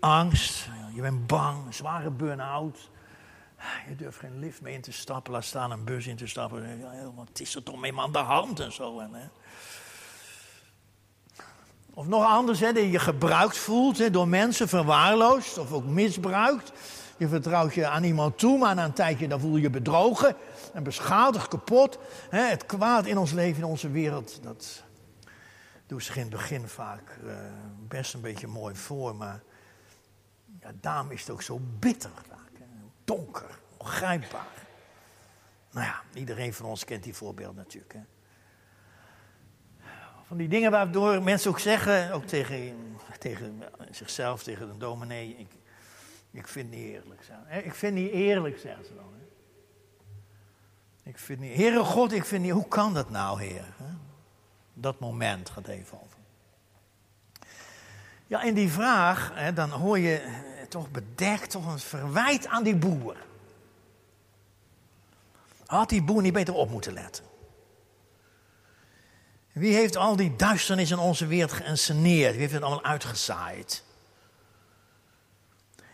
angst, 0.00 0.68
je 0.94 1.00
bent 1.00 1.26
bang, 1.26 1.74
zware 1.74 2.10
burn-out. 2.10 2.90
Je 3.88 3.96
durft 3.96 4.18
geen 4.18 4.38
lift 4.38 4.60
mee 4.60 4.74
in 4.74 4.80
te 4.80 4.92
stappen, 4.92 5.32
laat 5.32 5.44
staan 5.44 5.70
een 5.70 5.84
bus 5.84 6.06
in 6.06 6.16
te 6.16 6.26
stappen. 6.26 7.14
Wat 7.14 7.40
is 7.40 7.54
er 7.54 7.62
toch 7.62 7.80
mee 7.80 7.98
aan 7.98 8.12
de 8.12 8.18
hand 8.18 8.60
en 8.60 8.72
zo. 8.72 8.98
En, 8.98 9.14
hè. 9.14 9.26
Of 12.00 12.06
nog 12.06 12.24
anders, 12.24 12.60
hè, 12.60 12.72
dat 12.72 12.90
je 12.90 12.98
gebruikt 12.98 13.56
voelt 13.56 13.98
hè, 13.98 14.10
door 14.10 14.28
mensen, 14.28 14.68
verwaarloosd 14.68 15.58
of 15.58 15.72
ook 15.72 15.84
misbruikt. 15.84 16.72
Je 17.16 17.28
vertrouwt 17.28 17.74
je 17.74 17.86
aan 17.86 18.04
iemand 18.04 18.38
toe, 18.38 18.58
maar 18.58 18.74
na 18.74 18.84
een 18.84 18.92
tijdje 18.92 19.28
dan 19.28 19.40
voel 19.40 19.56
je 19.56 19.62
je 19.62 19.70
bedrogen 19.70 20.36
en 20.72 20.82
beschadigd, 20.82 21.48
kapot. 21.48 21.98
Hè, 22.30 22.40
het 22.40 22.66
kwaad 22.66 23.06
in 23.06 23.18
ons 23.18 23.32
leven, 23.32 23.62
in 23.62 23.68
onze 23.68 23.90
wereld, 23.90 24.42
dat 24.42 24.82
doet 25.86 26.04
zich 26.04 26.16
in 26.16 26.22
het 26.22 26.30
begin 26.30 26.68
vaak 26.68 27.18
uh, 27.24 27.32
best 27.88 28.14
een 28.14 28.20
beetje 28.20 28.46
mooi 28.46 28.74
voor. 28.74 29.16
Maar 29.16 29.42
ja, 30.60 30.70
daarom 30.80 31.10
is 31.10 31.20
het 31.20 31.30
ook 31.30 31.42
zo 31.42 31.60
bitter 31.78 32.10
vaak. 32.28 32.50
Donker, 33.04 33.58
ongrijpbaar. 33.76 34.66
Nou 35.70 35.86
ja, 35.86 36.00
iedereen 36.14 36.54
van 36.54 36.66
ons 36.66 36.84
kent 36.84 37.02
die 37.02 37.14
voorbeeld 37.14 37.56
natuurlijk. 37.56 37.92
Hè. 37.92 38.00
Van 40.30 40.38
die 40.38 40.48
dingen 40.48 40.70
waardoor 40.70 41.22
mensen 41.22 41.50
ook 41.50 41.58
zeggen, 41.58 42.12
ook 42.12 42.24
tegen, 42.24 42.94
tegen 43.18 43.62
zichzelf, 43.90 44.42
tegen 44.42 44.68
een 44.68 44.78
dominee, 44.78 45.36
ik, 45.38 45.48
ik 46.30 46.48
vind 46.48 46.70
niet 46.70 46.84
eerlijk. 46.84 47.22
Zijn. 47.24 47.64
Ik 47.64 47.74
vind 47.74 47.94
niet 47.94 48.10
eerlijk, 48.10 48.58
zeggen 48.58 48.84
ze 48.84 48.94
dan. 48.94 49.04
Ik 51.02 51.18
vind 51.18 51.40
niet, 51.40 51.56
Heere 51.56 51.84
God, 51.84 52.12
ik 52.12 52.24
vind 52.24 52.42
niet, 52.42 52.52
hoe 52.52 52.68
kan 52.68 52.94
dat 52.94 53.10
nou, 53.10 53.42
Heer? 53.42 53.64
Dat 54.74 55.00
moment 55.00 55.50
gaat 55.50 55.68
even 55.68 56.00
over. 56.02 56.18
Ja, 58.26 58.42
in 58.42 58.54
die 58.54 58.70
vraag, 58.70 59.52
dan 59.54 59.70
hoor 59.70 59.98
je 59.98 60.42
toch 60.68 60.90
bedekt, 60.90 61.50
toch 61.50 61.72
een 61.72 61.78
verwijt 61.78 62.46
aan 62.46 62.62
die 62.62 62.76
boer. 62.76 63.16
Had 65.66 65.88
die 65.88 66.02
boer 66.02 66.22
niet 66.22 66.32
beter 66.32 66.54
op 66.54 66.70
moeten 66.70 66.92
letten? 66.92 67.24
Wie 69.52 69.74
heeft 69.74 69.96
al 69.96 70.16
die 70.16 70.36
duisternis 70.36 70.90
in 70.90 70.98
onze 70.98 71.26
wereld 71.26 71.52
geënsceneerd? 71.52 72.30
Wie 72.30 72.40
heeft 72.40 72.52
het 72.52 72.62
allemaal 72.62 72.84
uitgezaaid? 72.84 73.84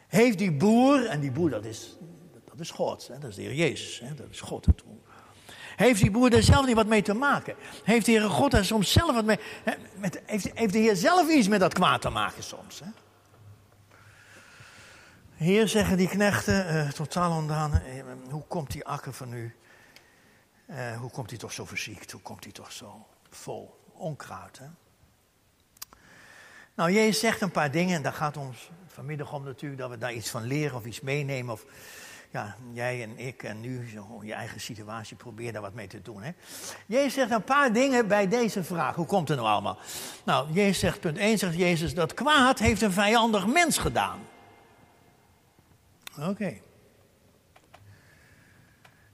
Heeft 0.06 0.38
die 0.38 0.52
boer, 0.52 1.06
en 1.06 1.20
die 1.20 1.30
boer 1.30 1.50
dat 1.50 1.64
is, 1.64 1.96
dat 2.44 2.60
is 2.60 2.70
God, 2.70 3.08
hè? 3.08 3.18
dat 3.18 3.30
is 3.30 3.36
de 3.36 3.42
Heer 3.42 3.54
Jezus, 3.54 4.00
hè? 4.00 4.14
dat 4.14 4.26
is 4.30 4.40
God. 4.40 4.66
Heeft 5.76 6.00
die 6.00 6.10
boer 6.10 6.30
daar 6.30 6.42
zelf 6.42 6.66
niet 6.66 6.74
wat 6.74 6.86
mee 6.86 7.02
te 7.02 7.14
maken? 7.14 7.54
Heeft 7.84 8.06
de 8.06 8.12
Heer 8.12 8.30
God 8.30 8.50
daar 8.50 8.64
soms 8.64 8.92
zelf 8.92 9.14
wat 9.14 9.24
mee... 9.24 9.38
Met, 9.96 10.22
heeft, 10.26 10.50
heeft 10.54 10.72
de 10.72 10.78
Heer 10.78 10.96
zelf 10.96 11.28
iets 11.28 11.48
met 11.48 11.60
dat 11.60 11.74
kwaad 11.74 12.00
te 12.00 12.10
maken 12.10 12.42
soms? 12.42 12.80
Hè? 12.80 12.86
Heer, 15.34 15.68
zeggen 15.68 15.96
die 15.96 16.08
knechten, 16.08 16.74
uh, 16.74 16.90
totaal 16.90 17.36
ontdaan, 17.36 17.72
uh, 17.72 18.02
hoe 18.30 18.44
komt 18.48 18.70
die 18.70 18.84
akker 18.84 19.12
van 19.12 19.32
u? 19.32 19.54
Uh, 20.70 20.96
hoe 20.96 21.10
komt 21.10 21.30
hij 21.30 21.38
toch 21.38 21.52
zo 21.52 21.64
verziekt? 21.64 22.10
Hoe 22.10 22.20
komt 22.20 22.44
hij 22.44 22.52
toch 22.52 22.72
zo? 22.72 23.06
Vol 23.36 23.80
onkruid. 23.92 24.60
Nou, 26.74 26.92
Jezus 26.92 27.20
zegt 27.20 27.40
een 27.40 27.50
paar 27.50 27.70
dingen 27.70 27.96
en 27.96 28.02
daar 28.02 28.12
gaat 28.12 28.36
ons 28.36 28.70
vanmiddag 28.86 29.32
om 29.32 29.44
natuurlijk 29.44 29.80
dat 29.80 29.90
we 29.90 29.98
daar 29.98 30.12
iets 30.12 30.30
van 30.30 30.42
leren 30.42 30.76
of 30.76 30.84
iets 30.84 31.00
meenemen. 31.00 31.52
Of 31.52 31.64
ja, 32.30 32.56
jij 32.72 33.02
en 33.02 33.18
ik 33.18 33.42
en 33.42 33.60
nu 33.60 33.88
zo 33.88 34.20
je 34.22 34.32
eigen 34.32 34.60
situatie 34.60 35.16
probeer 35.16 35.52
daar 35.52 35.62
wat 35.62 35.74
mee 35.74 35.86
te 35.86 36.02
doen. 36.02 36.22
Hè? 36.22 36.30
Jezus 36.86 37.14
zegt 37.14 37.30
een 37.30 37.44
paar 37.44 37.72
dingen 37.72 38.08
bij 38.08 38.28
deze 38.28 38.64
vraag. 38.64 38.94
Hoe 38.94 39.06
komt 39.06 39.28
het 39.28 39.38
nou 39.38 39.50
allemaal? 39.50 39.78
Nou, 40.24 40.52
Jezus 40.52 40.78
zegt, 40.78 41.00
punt 41.00 41.18
1 41.18 41.38
zegt 41.38 41.56
Jezus, 41.56 41.94
dat 41.94 42.14
kwaad 42.14 42.58
heeft 42.58 42.82
een 42.82 42.92
vijandig 42.92 43.46
mens 43.46 43.78
gedaan. 43.78 44.18
Oké. 46.18 46.56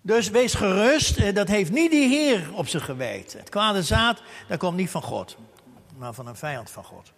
Dus 0.05 0.29
wees 0.29 0.55
gerust, 0.55 1.19
eh, 1.19 1.35
dat 1.35 1.49
heeft 1.49 1.71
niet 1.71 1.91
die 1.91 2.09
Heer 2.09 2.55
op 2.55 2.69
zijn 2.69 2.83
geweten. 2.83 3.39
Het 3.39 3.49
kwade 3.49 3.83
zaad, 3.83 4.23
dat 4.49 4.59
komt 4.59 4.77
niet 4.77 4.91
van 4.91 5.03
God, 5.03 5.37
maar 5.97 6.13
van 6.13 6.27
een 6.27 6.37
vijand 6.37 6.71
van 6.71 6.85
God. 6.85 7.13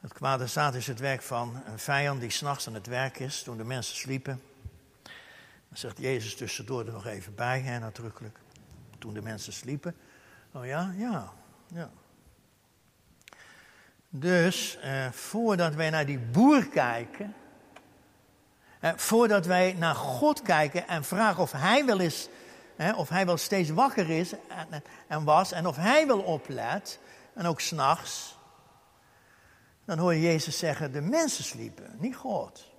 Het 0.00 0.12
kwade 0.12 0.46
zaad 0.46 0.74
is 0.74 0.86
het 0.86 1.00
werk 1.00 1.22
van 1.22 1.62
een 1.66 1.78
vijand 1.78 2.20
die 2.20 2.30
s'nachts 2.30 2.66
aan 2.66 2.74
het 2.74 2.86
werk 2.86 3.18
is 3.18 3.42
toen 3.42 3.56
de 3.56 3.64
mensen 3.64 3.96
sliepen. 3.96 4.42
Dan 5.68 5.78
zegt 5.78 5.98
Jezus 5.98 6.36
tussendoor 6.36 6.86
er 6.86 6.92
nog 6.92 7.06
even 7.06 7.34
bij, 7.34 7.60
hè, 7.60 7.78
nadrukkelijk. 7.78 8.38
Toen 8.98 9.14
de 9.14 9.22
mensen 9.22 9.52
sliepen. 9.52 9.96
Oh 10.52 10.66
ja, 10.66 10.94
ja, 10.96 11.32
ja. 11.66 11.90
Dus 14.08 14.78
eh, 14.82 15.10
voordat 15.10 15.74
wij 15.74 15.90
naar 15.90 16.06
die 16.06 16.18
boer 16.18 16.68
kijken, 16.68 17.34
voordat 18.80 19.46
wij 19.46 19.72
naar 19.72 19.94
God 19.94 20.42
kijken 20.42 20.88
en 20.88 21.04
vragen 21.04 21.42
of 21.42 21.52
Hij 21.52 21.84
wel 21.84 22.00
eens, 22.00 22.28
of 22.96 23.08
Hij 23.08 23.26
wel 23.26 23.36
steeds 23.36 23.70
wakker 23.70 24.10
is 24.10 24.32
en, 25.08 25.24
was 25.24 25.52
en 25.52 25.66
of 25.66 25.76
Hij 25.76 26.06
wel 26.06 26.20
oplet, 26.20 26.98
en 27.34 27.46
ook 27.46 27.60
s'nachts, 27.60 28.38
dan 29.84 29.98
hoor 29.98 30.14
je 30.14 30.20
Jezus 30.20 30.58
zeggen, 30.58 30.92
de 30.92 31.00
mensen 31.00 31.44
sliepen, 31.44 31.96
niet 31.98 32.16
God. 32.16 32.74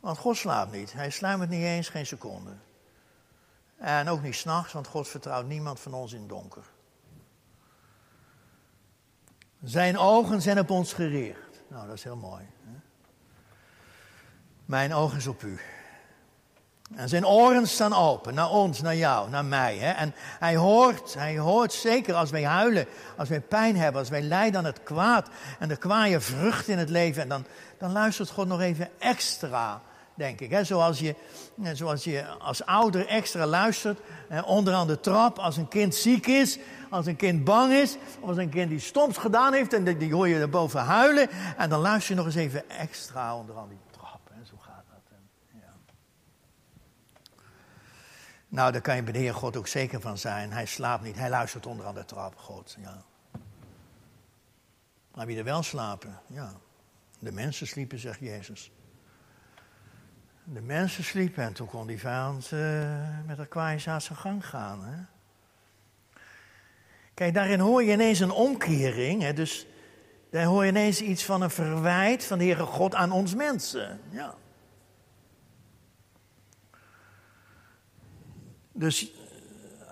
Want 0.00 0.18
God 0.18 0.36
slaapt 0.36 0.72
niet, 0.72 0.92
Hij 0.92 1.10
sluimert 1.10 1.50
niet 1.50 1.62
eens 1.62 1.88
geen 1.88 2.06
seconde. 2.06 2.50
En 3.76 4.08
ook 4.08 4.22
niet 4.22 4.34
s'nachts, 4.34 4.72
want 4.72 4.86
God 4.86 5.08
vertrouwt 5.08 5.46
niemand 5.46 5.80
van 5.80 5.94
ons 5.94 6.12
in 6.12 6.26
donker. 6.26 6.64
Zijn 9.62 9.98
ogen 9.98 10.42
zijn 10.42 10.58
op 10.58 10.70
ons 10.70 10.92
gericht. 10.92 11.62
Nou, 11.68 11.86
dat 11.86 11.96
is 11.96 12.04
heel 12.04 12.16
mooi. 12.16 12.44
Hè? 12.62 12.89
Mijn 14.70 14.94
ogen 14.94 15.16
is 15.16 15.26
op 15.26 15.42
u. 15.42 15.60
En 16.94 17.08
zijn 17.08 17.26
oren 17.26 17.68
staan 17.68 17.92
open 17.94 18.34
naar 18.34 18.50
ons, 18.50 18.80
naar 18.80 18.96
jou, 18.96 19.30
naar 19.30 19.44
mij. 19.44 19.76
Hè? 19.76 19.90
En 19.90 20.14
hij 20.38 20.56
hoort, 20.56 21.14
hij 21.14 21.38
hoort 21.38 21.72
zeker 21.72 22.14
als 22.14 22.30
wij 22.30 22.44
huilen, 22.44 22.86
als 23.16 23.28
wij 23.28 23.40
pijn 23.40 23.76
hebben, 23.76 24.00
als 24.00 24.10
wij 24.10 24.22
lijden 24.22 24.58
aan 24.58 24.64
het 24.64 24.82
kwaad 24.82 25.28
en 25.58 25.68
de 25.68 25.76
kwaaie 25.76 26.20
vrucht 26.20 26.68
in 26.68 26.78
het 26.78 26.88
leven. 26.88 27.22
En 27.22 27.28
dan, 27.28 27.44
dan 27.78 27.92
luistert 27.92 28.30
God 28.30 28.46
nog 28.46 28.60
even 28.60 28.88
extra 28.98 29.80
denk 30.20 30.40
ik. 30.40 30.50
Hè? 30.50 30.64
Zoals, 30.64 30.98
je, 30.98 31.14
zoals 31.72 32.04
je 32.04 32.26
als 32.26 32.64
ouder 32.64 33.06
extra 33.06 33.46
luistert, 33.46 34.00
onderaan 34.44 34.86
de 34.86 35.00
trap, 35.00 35.38
als 35.38 35.56
een 35.56 35.68
kind 35.68 35.94
ziek 35.94 36.26
is, 36.26 36.58
als 36.90 37.06
een 37.06 37.16
kind 37.16 37.44
bang 37.44 37.72
is, 37.72 37.96
of 38.20 38.28
als 38.28 38.36
een 38.36 38.48
kind 38.48 38.70
die 38.70 38.80
stoms 38.80 39.16
gedaan 39.16 39.52
heeft 39.52 39.72
en 39.72 39.98
die 39.98 40.14
hoor 40.14 40.28
je 40.28 40.40
erboven 40.40 40.80
huilen. 40.80 41.28
En 41.56 41.68
dan 41.68 41.80
luister 41.80 42.10
je 42.10 42.16
nog 42.16 42.26
eens 42.26 42.34
even 42.34 42.70
extra 42.70 43.36
onderaan 43.36 43.68
die 43.68 43.78
trap. 43.90 44.20
En 44.34 44.46
zo 44.46 44.54
gaat 44.58 44.84
dat. 44.90 45.18
Ja. 45.52 45.72
Nou, 48.50 48.72
daar 48.72 48.80
kan 48.80 48.96
je 48.96 49.02
bij 49.02 49.12
de 49.12 49.18
Heer 49.18 49.34
God 49.34 49.56
ook 49.56 49.66
zeker 49.66 50.00
van 50.00 50.18
zijn. 50.18 50.52
Hij 50.52 50.66
slaapt 50.66 51.02
niet, 51.02 51.16
hij 51.16 51.30
luistert 51.30 51.66
onderaan 51.66 51.94
de 51.94 52.04
trap, 52.04 52.36
God. 52.36 52.76
Ja. 52.80 53.02
Maar 55.14 55.26
wie 55.26 55.38
er 55.38 55.44
wel 55.44 55.62
slapen, 55.62 56.20
ja. 56.26 56.52
De 57.18 57.32
mensen 57.32 57.66
sliepen, 57.66 57.98
zegt 57.98 58.18
Jezus. 58.18 58.72
De 60.44 60.60
mensen 60.60 61.04
sliepen 61.04 61.44
en 61.44 61.52
toen 61.52 61.66
kon 61.66 61.86
die 61.86 61.98
vijand 61.98 62.50
uh, 62.52 62.60
met 63.26 63.36
de 63.36 63.46
kwaaiers 63.46 63.88
aan 63.88 64.00
zijn 64.00 64.18
gang 64.18 64.46
gaan. 64.46 64.84
Hè? 64.84 64.96
Kijk, 67.14 67.34
daarin 67.34 67.60
hoor 67.60 67.82
je 67.82 67.92
ineens 67.92 68.20
een 68.20 68.30
omkering. 68.30 69.22
Hè? 69.22 69.32
Dus 69.32 69.66
daar 70.30 70.44
hoor 70.44 70.64
je 70.64 70.70
ineens 70.70 71.00
iets 71.00 71.24
van 71.24 71.42
een 71.42 71.50
verwijt 71.50 72.24
van 72.24 72.38
de 72.38 72.44
Heere 72.44 72.64
God 72.64 72.94
aan 72.94 73.12
ons 73.12 73.34
mensen. 73.34 74.00
Ja. 74.10 74.34
Dus 78.72 79.12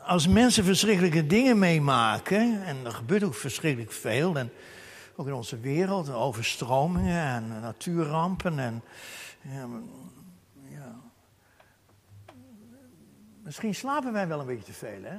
als 0.05 0.27
mensen 0.27 0.65
verschrikkelijke 0.65 1.27
dingen 1.27 1.59
meemaken, 1.59 2.65
en 2.65 2.85
er 2.85 2.93
gebeurt 2.93 3.23
ook 3.23 3.35
verschrikkelijk 3.35 3.93
veel, 3.93 4.37
en 4.37 4.53
ook 5.17 5.27
in 5.27 5.33
onze 5.33 5.61
wereld, 5.61 6.13
overstromingen 6.13 7.27
en 7.27 7.61
natuurrampen 7.61 8.59
en 8.59 8.83
ja. 10.69 10.95
Misschien 13.43 13.75
slapen 13.75 14.13
wij 14.13 14.29
wel 14.29 14.41
een 14.41 14.47
beetje 14.47 14.65
te 14.65 14.73
veel, 14.73 15.03
hè? 15.03 15.17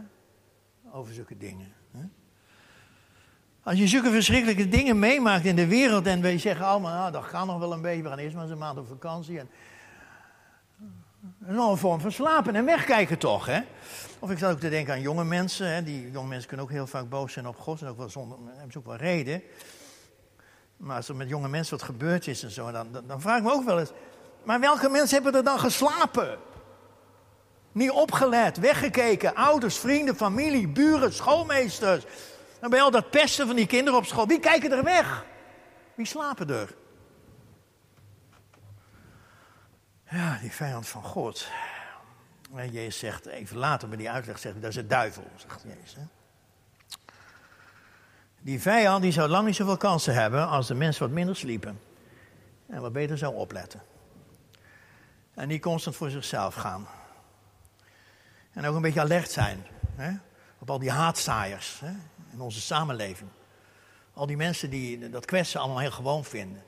Over 0.91 1.13
zulke 1.13 1.37
dingen. 1.37 1.73
Hè? 1.91 2.03
Als 3.63 3.77
je 3.77 3.87
zulke 3.87 4.11
verschrikkelijke 4.11 4.69
dingen 4.69 4.99
meemaakt 4.99 5.45
in 5.45 5.55
de 5.55 5.67
wereld 5.67 6.05
en 6.05 6.21
wij 6.21 6.37
zeggen 6.37 6.65
allemaal, 6.65 6.97
nou, 6.97 7.11
dat 7.11 7.23
gaat 7.23 7.45
nog 7.45 7.59
wel 7.59 7.73
een 7.73 7.81
beetje, 7.81 8.03
we 8.03 8.09
gaan 8.09 8.17
eerst 8.17 8.33
maar 8.33 8.43
eens 8.43 8.51
een 8.51 8.57
maand 8.57 8.77
op 8.77 8.87
vakantie. 8.87 9.39
En, 9.39 9.49
een 11.45 11.77
vorm 11.77 11.99
van 11.99 12.11
slapen 12.11 12.55
en 12.55 12.65
wegkijken 12.65 13.17
toch, 13.17 13.45
hè? 13.45 13.59
Of 14.19 14.31
ik 14.31 14.37
zat 14.37 14.51
ook 14.51 14.59
te 14.59 14.69
denken 14.69 14.93
aan 14.93 15.01
jonge 15.01 15.23
mensen, 15.23 15.73
hè? 15.73 15.83
Die 15.83 16.11
jonge 16.11 16.27
mensen 16.27 16.47
kunnen 16.47 16.65
ook 16.65 16.71
heel 16.71 16.87
vaak 16.87 17.09
boos 17.09 17.33
zijn 17.33 17.47
op 17.47 17.59
God 17.59 17.81
en 17.81 17.87
ook 17.87 17.97
wel 17.97 18.09
zonder, 18.09 18.37
hebben 18.53 18.71
ze 18.71 18.77
ook 18.77 18.85
wel 18.85 18.95
reden. 18.95 19.41
Maar 20.77 20.95
als 20.95 21.09
er 21.09 21.15
met 21.15 21.29
jonge 21.29 21.49
mensen 21.49 21.77
wat 21.77 21.85
gebeurd 21.85 22.27
is 22.27 22.43
en 22.43 22.51
zo, 22.51 22.71
dan, 22.71 22.91
dan, 22.91 23.07
dan 23.07 23.21
vraag 23.21 23.37
ik 23.37 23.43
me 23.43 23.51
ook 23.51 23.65
wel 23.65 23.79
eens, 23.79 23.91
maar 24.43 24.59
welke 24.59 24.89
mensen 24.89 25.15
hebben 25.15 25.35
er 25.35 25.43
dan 25.43 25.59
geslapen? 25.59 26.37
Niet 27.71 27.91
opgelet, 27.91 28.59
weggekeken, 28.59 29.35
ouders, 29.35 29.77
vrienden, 29.77 30.15
familie, 30.15 30.67
buren, 30.67 31.13
schoolmeesters. 31.13 32.03
En 32.59 32.69
bij 32.69 32.81
al 32.81 32.91
dat 32.91 33.09
pesten 33.09 33.47
van 33.47 33.55
die 33.55 33.67
kinderen 33.67 33.99
op 33.99 34.05
school, 34.05 34.27
wie 34.27 34.39
kijken 34.39 34.71
er 34.71 34.83
weg? 34.83 35.25
Wie 35.95 36.05
slapen 36.05 36.49
er? 36.49 36.75
Ja, 40.09 40.37
die 40.41 40.51
vijand 40.51 40.87
van 40.87 41.03
God. 41.03 41.47
En 42.55 42.71
Jezus 42.71 42.99
zegt, 42.99 43.25
even 43.25 43.57
later 43.57 43.87
bij 43.87 43.97
die 43.97 44.09
uitleg, 44.09 44.39
zegt 44.39 44.61
dat 44.61 44.69
is 44.69 44.75
de 44.75 44.87
duivel, 44.87 45.23
zegt 45.35 45.63
Jezus. 45.63 45.95
Die 48.41 48.61
vijand 48.61 49.01
die 49.01 49.11
zou 49.11 49.29
lang 49.29 49.45
niet 49.45 49.55
zoveel 49.55 49.77
kansen 49.77 50.13
hebben 50.13 50.47
als 50.47 50.67
de 50.67 50.73
mensen 50.73 51.01
wat 51.03 51.11
minder 51.11 51.35
sliepen. 51.35 51.79
En 52.67 52.81
wat 52.81 52.93
beter 52.93 53.17
zou 53.17 53.35
opletten. 53.35 53.81
En 55.33 55.47
niet 55.47 55.61
constant 55.61 55.95
voor 55.95 56.09
zichzelf 56.09 56.55
gaan. 56.55 56.87
En 58.51 58.65
ook 58.65 58.75
een 58.75 58.81
beetje 58.81 59.01
alert 59.01 59.31
zijn. 59.31 59.65
Hè? 59.95 60.11
Op 60.59 60.69
al 60.69 60.79
die 60.79 60.91
haatzaaiers 60.91 61.79
hè? 61.79 61.91
in 62.31 62.41
onze 62.41 62.61
samenleving. 62.61 63.29
Al 64.13 64.25
die 64.25 64.37
mensen 64.37 64.69
die 64.69 65.09
dat 65.09 65.25
kwetsen 65.25 65.59
allemaal 65.59 65.79
heel 65.79 65.91
gewoon 65.91 66.25
vinden. 66.25 66.63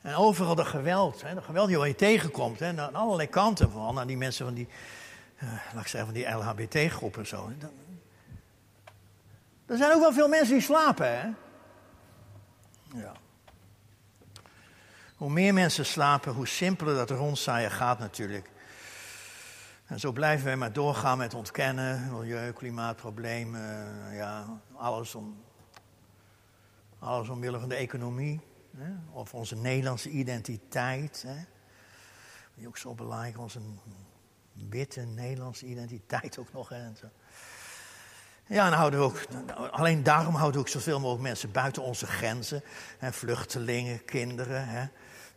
En 0.00 0.14
overal 0.14 0.54
dat 0.54 0.66
geweld, 0.66 1.22
hè? 1.22 1.34
dat 1.34 1.44
geweld 1.44 1.68
die 1.68 1.78
je 1.78 1.94
tegenkomt. 1.94 2.58
Hè? 2.58 2.80
Aan 2.80 2.94
allerlei 2.94 3.28
kanten. 3.28 3.70
Vooral 3.70 3.92
naar 3.92 4.06
die 4.06 4.16
mensen 4.16 4.44
van 4.44 4.54
die, 4.54 4.68
uh, 5.42 5.50
laat 5.72 5.82
ik 5.82 5.88
zeggen, 5.88 6.12
van 6.12 6.14
die 6.14 6.28
LHBT-groepen 6.28 7.20
en 7.20 7.26
zo. 7.26 7.52
Er 9.66 9.76
zijn 9.76 9.92
ook 9.92 10.00
wel 10.00 10.12
veel 10.12 10.28
mensen 10.28 10.54
die 10.54 10.62
slapen, 10.62 11.06
hè? 11.06 11.28
Ja. 12.94 13.12
Hoe 15.16 15.30
meer 15.30 15.54
mensen 15.54 15.86
slapen, 15.86 16.32
hoe 16.32 16.46
simpeler 16.46 16.94
dat 16.94 17.10
rondzaaien 17.10 17.70
gaat 17.70 17.98
natuurlijk. 17.98 18.50
En 19.86 20.00
zo 20.00 20.12
blijven 20.12 20.44
wij 20.44 20.56
maar 20.56 20.72
doorgaan 20.72 21.18
met 21.18 21.34
ontkennen, 21.34 22.12
milieu, 22.12 22.52
klimaatproblemen, 22.52 23.88
ja, 24.12 24.60
alles, 24.76 25.14
om, 25.14 25.42
alles 26.98 27.28
omwille 27.28 27.58
van 27.58 27.68
de 27.68 27.74
economie. 27.74 28.40
Hè? 28.76 28.90
Of 29.12 29.34
onze 29.34 29.56
Nederlandse 29.56 30.08
identiteit. 30.08 31.24
Hè? 31.26 31.44
Die 32.54 32.66
ook 32.66 32.76
zo 32.76 32.94
belangrijk, 32.94 33.38
onze 33.38 33.60
witte 34.52 35.00
Nederlandse 35.00 35.66
identiteit 35.66 36.38
ook 36.38 36.52
nog. 36.52 36.68
Hè? 36.68 36.76
En 36.76 36.96
zo. 36.96 37.06
Ja, 38.46 38.66
en 38.66 38.72
houden 38.72 39.00
we 39.00 39.06
ook, 39.06 39.26
alleen 39.70 40.02
daarom 40.02 40.34
houden 40.34 40.60
we 40.60 40.66
ook 40.66 40.72
zoveel 40.72 41.00
mogelijk 41.00 41.22
mensen 41.22 41.52
buiten 41.52 41.82
onze 41.82 42.06
grenzen. 42.06 42.62
Hè, 42.98 43.12
vluchtelingen, 43.12 44.04
kinderen. 44.04 44.68
Hè. 44.68 44.88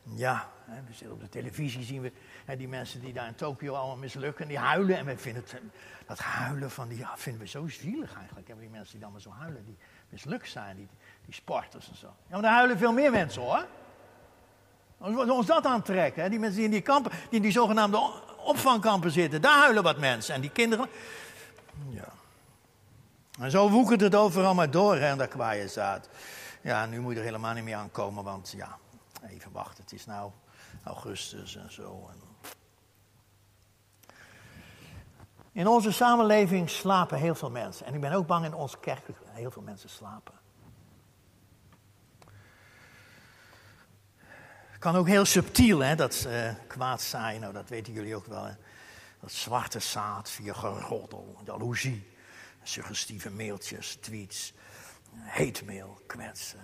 Ja, 0.03 0.49
hè, 0.65 0.83
we 0.83 0.93
zitten 0.93 1.11
op 1.11 1.19
de 1.19 1.29
televisie, 1.29 1.83
zien 1.83 2.01
we 2.01 2.11
hè, 2.45 2.57
die 2.57 2.67
mensen 2.67 3.01
die 3.01 3.13
daar 3.13 3.27
in 3.27 3.35
Tokio 3.35 3.73
allemaal 3.73 3.97
mislukken. 3.97 4.47
Die 4.47 4.57
huilen 4.57 4.97
en 4.97 5.05
we 5.05 5.17
vinden 5.17 5.43
het, 5.43 5.61
dat 6.05 6.19
huilen 6.19 6.71
van 6.71 6.87
die, 6.87 6.97
ja, 6.97 7.17
vinden 7.17 7.41
we 7.41 7.47
zo 7.47 7.67
zielig 7.67 8.15
eigenlijk. 8.15 8.47
Hebben 8.47 8.65
die 8.65 8.73
mensen 8.73 8.91
die 8.91 9.01
dan 9.01 9.11
maar 9.11 9.21
zo 9.21 9.31
huilen, 9.31 9.65
die 9.65 9.77
mislukt 10.09 10.49
zijn, 10.49 10.75
die, 10.75 10.87
die 11.25 11.33
sporters 11.33 11.89
en 11.89 11.95
zo. 11.95 12.07
Ja, 12.07 12.13
maar 12.29 12.41
daar 12.41 12.53
huilen 12.53 12.77
veel 12.77 12.93
meer 12.93 13.11
mensen 13.11 13.41
hoor. 13.41 13.65
Als 14.97 15.13
we 15.25 15.33
ons 15.33 15.45
dat 15.45 15.65
aantrekken, 15.65 16.23
hè, 16.23 16.29
die 16.29 16.39
mensen 16.39 16.55
die 16.55 16.65
in 16.65 16.71
die 16.71 16.81
kampen, 16.81 17.11
die 17.11 17.29
in 17.29 17.41
die 17.41 17.51
zogenaamde 17.51 18.11
opvangkampen 18.37 19.11
zitten, 19.11 19.41
daar 19.41 19.59
huilen 19.59 19.83
wat 19.83 19.97
mensen. 19.97 20.35
En 20.35 20.41
die 20.41 20.49
kinderen, 20.49 20.87
ja. 21.89 22.11
En 23.39 23.51
zo 23.51 23.69
woekert 23.69 24.01
het 24.01 24.15
overal 24.15 24.53
maar 24.53 24.71
door, 24.71 24.95
hè, 24.95 25.15
dat 25.15 25.27
kwaaie 25.27 25.67
zaad. 25.67 26.09
Ja, 26.61 26.85
nu 26.85 26.99
moet 26.99 27.13
je 27.13 27.19
er 27.19 27.25
helemaal 27.25 27.53
niet 27.53 27.63
meer 27.63 27.75
aan 27.75 27.91
komen, 27.91 28.23
want 28.23 28.53
ja, 28.57 28.77
even 29.29 29.51
wachten, 29.51 29.83
het 29.83 29.93
is 29.93 30.05
nou 30.05 30.31
augustus 30.83 31.55
en 31.55 31.71
zo. 31.71 32.09
In 35.51 35.67
onze 35.67 35.91
samenleving 35.91 36.69
slapen 36.69 37.17
heel 37.17 37.35
veel 37.35 37.51
mensen. 37.51 37.85
En 37.85 37.93
ik 37.93 38.01
ben 38.01 38.13
ook 38.13 38.27
bang 38.27 38.45
in 38.45 38.53
onze 38.53 38.79
kerk 38.79 39.05
heel 39.31 39.51
veel 39.51 39.61
mensen 39.61 39.89
slapen. 39.89 40.33
Kan 44.83 44.95
ook 44.95 45.07
heel 45.07 45.25
subtiel, 45.25 45.79
hè, 45.79 45.95
dat 45.95 46.25
uh, 46.27 46.49
kwaad 46.67 47.01
zaaien, 47.01 47.41
nou 47.41 47.53
dat 47.53 47.69
weten 47.69 47.93
jullie 47.93 48.15
ook 48.15 48.25
wel. 48.25 48.43
Hè. 48.43 48.53
Dat 49.19 49.31
zwarte 49.31 49.79
zaad 49.79 50.29
via 50.29 50.53
geroddel, 50.53 51.37
jaloezie 51.45 52.07
suggestieve 52.63 53.29
mailtjes, 53.29 53.95
tweets, 53.95 54.53
heetmail, 55.13 56.01
kwetsen. 56.07 56.59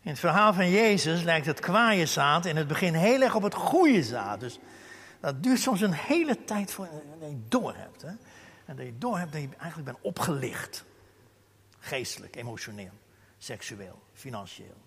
In 0.00 0.10
het 0.10 0.18
verhaal 0.18 0.54
van 0.54 0.70
Jezus 0.70 1.22
lijkt 1.22 1.46
het 1.46 1.60
kwaaie 1.60 2.06
zaad 2.06 2.44
in 2.44 2.56
het 2.56 2.68
begin 2.68 2.94
heel 2.94 3.22
erg 3.22 3.34
op 3.34 3.42
het 3.42 3.54
goede 3.54 4.02
zaad. 4.02 4.40
Dus 4.40 4.58
dat 5.20 5.42
duurt 5.42 5.60
soms 5.60 5.80
een 5.80 5.92
hele 5.92 6.44
tijd 6.44 6.72
voor 6.72 6.88
je 7.20 7.42
door 7.48 7.74
hebt. 7.74 8.02
Hè? 8.02 8.12
En 8.64 8.76
dat 8.76 8.86
je 8.86 8.98
door 8.98 9.18
hebt 9.18 9.32
dat 9.32 9.40
je 9.40 9.48
eigenlijk 9.58 9.92
bent 9.92 10.04
opgelicht. 10.04 10.84
Geestelijk, 11.78 12.36
emotioneel, 12.36 12.94
seksueel, 13.38 14.02
financieel. 14.12 14.84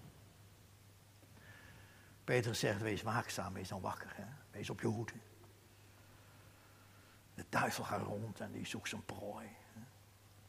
Peter 2.29 2.55
zegt, 2.55 2.81
wees 2.81 3.01
waakzaam, 3.01 3.53
wees 3.53 3.67
dan 3.67 3.81
wakker. 3.81 4.11
Hè? 4.15 4.23
Wees 4.51 4.69
op 4.69 4.81
je 4.81 4.87
hoede. 4.87 5.13
De 7.35 7.45
duivel 7.49 7.83
gaat 7.83 8.01
rond 8.01 8.39
en 8.39 8.51
die 8.51 8.67
zoekt 8.67 8.89
zijn 8.89 9.05
prooi. 9.05 9.45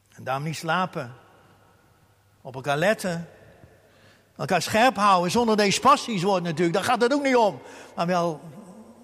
En 0.09 0.23
daarom 0.23 0.43
niet 0.43 0.55
slapen. 0.55 1.13
Op 2.41 2.55
elkaar 2.55 2.77
letten. 2.77 3.27
Elkaar 4.35 4.61
scherp 4.61 4.95
houden 4.95 5.31
zonder 5.31 5.57
deze 5.57 5.79
passies 5.79 6.23
wordt 6.23 6.43
natuurlijk. 6.43 6.73
Daar 6.73 6.83
gaat 6.83 7.01
het 7.01 7.13
ook 7.13 7.23
niet 7.23 7.35
om. 7.35 7.61
Maar 7.95 8.07
wel 8.07 8.41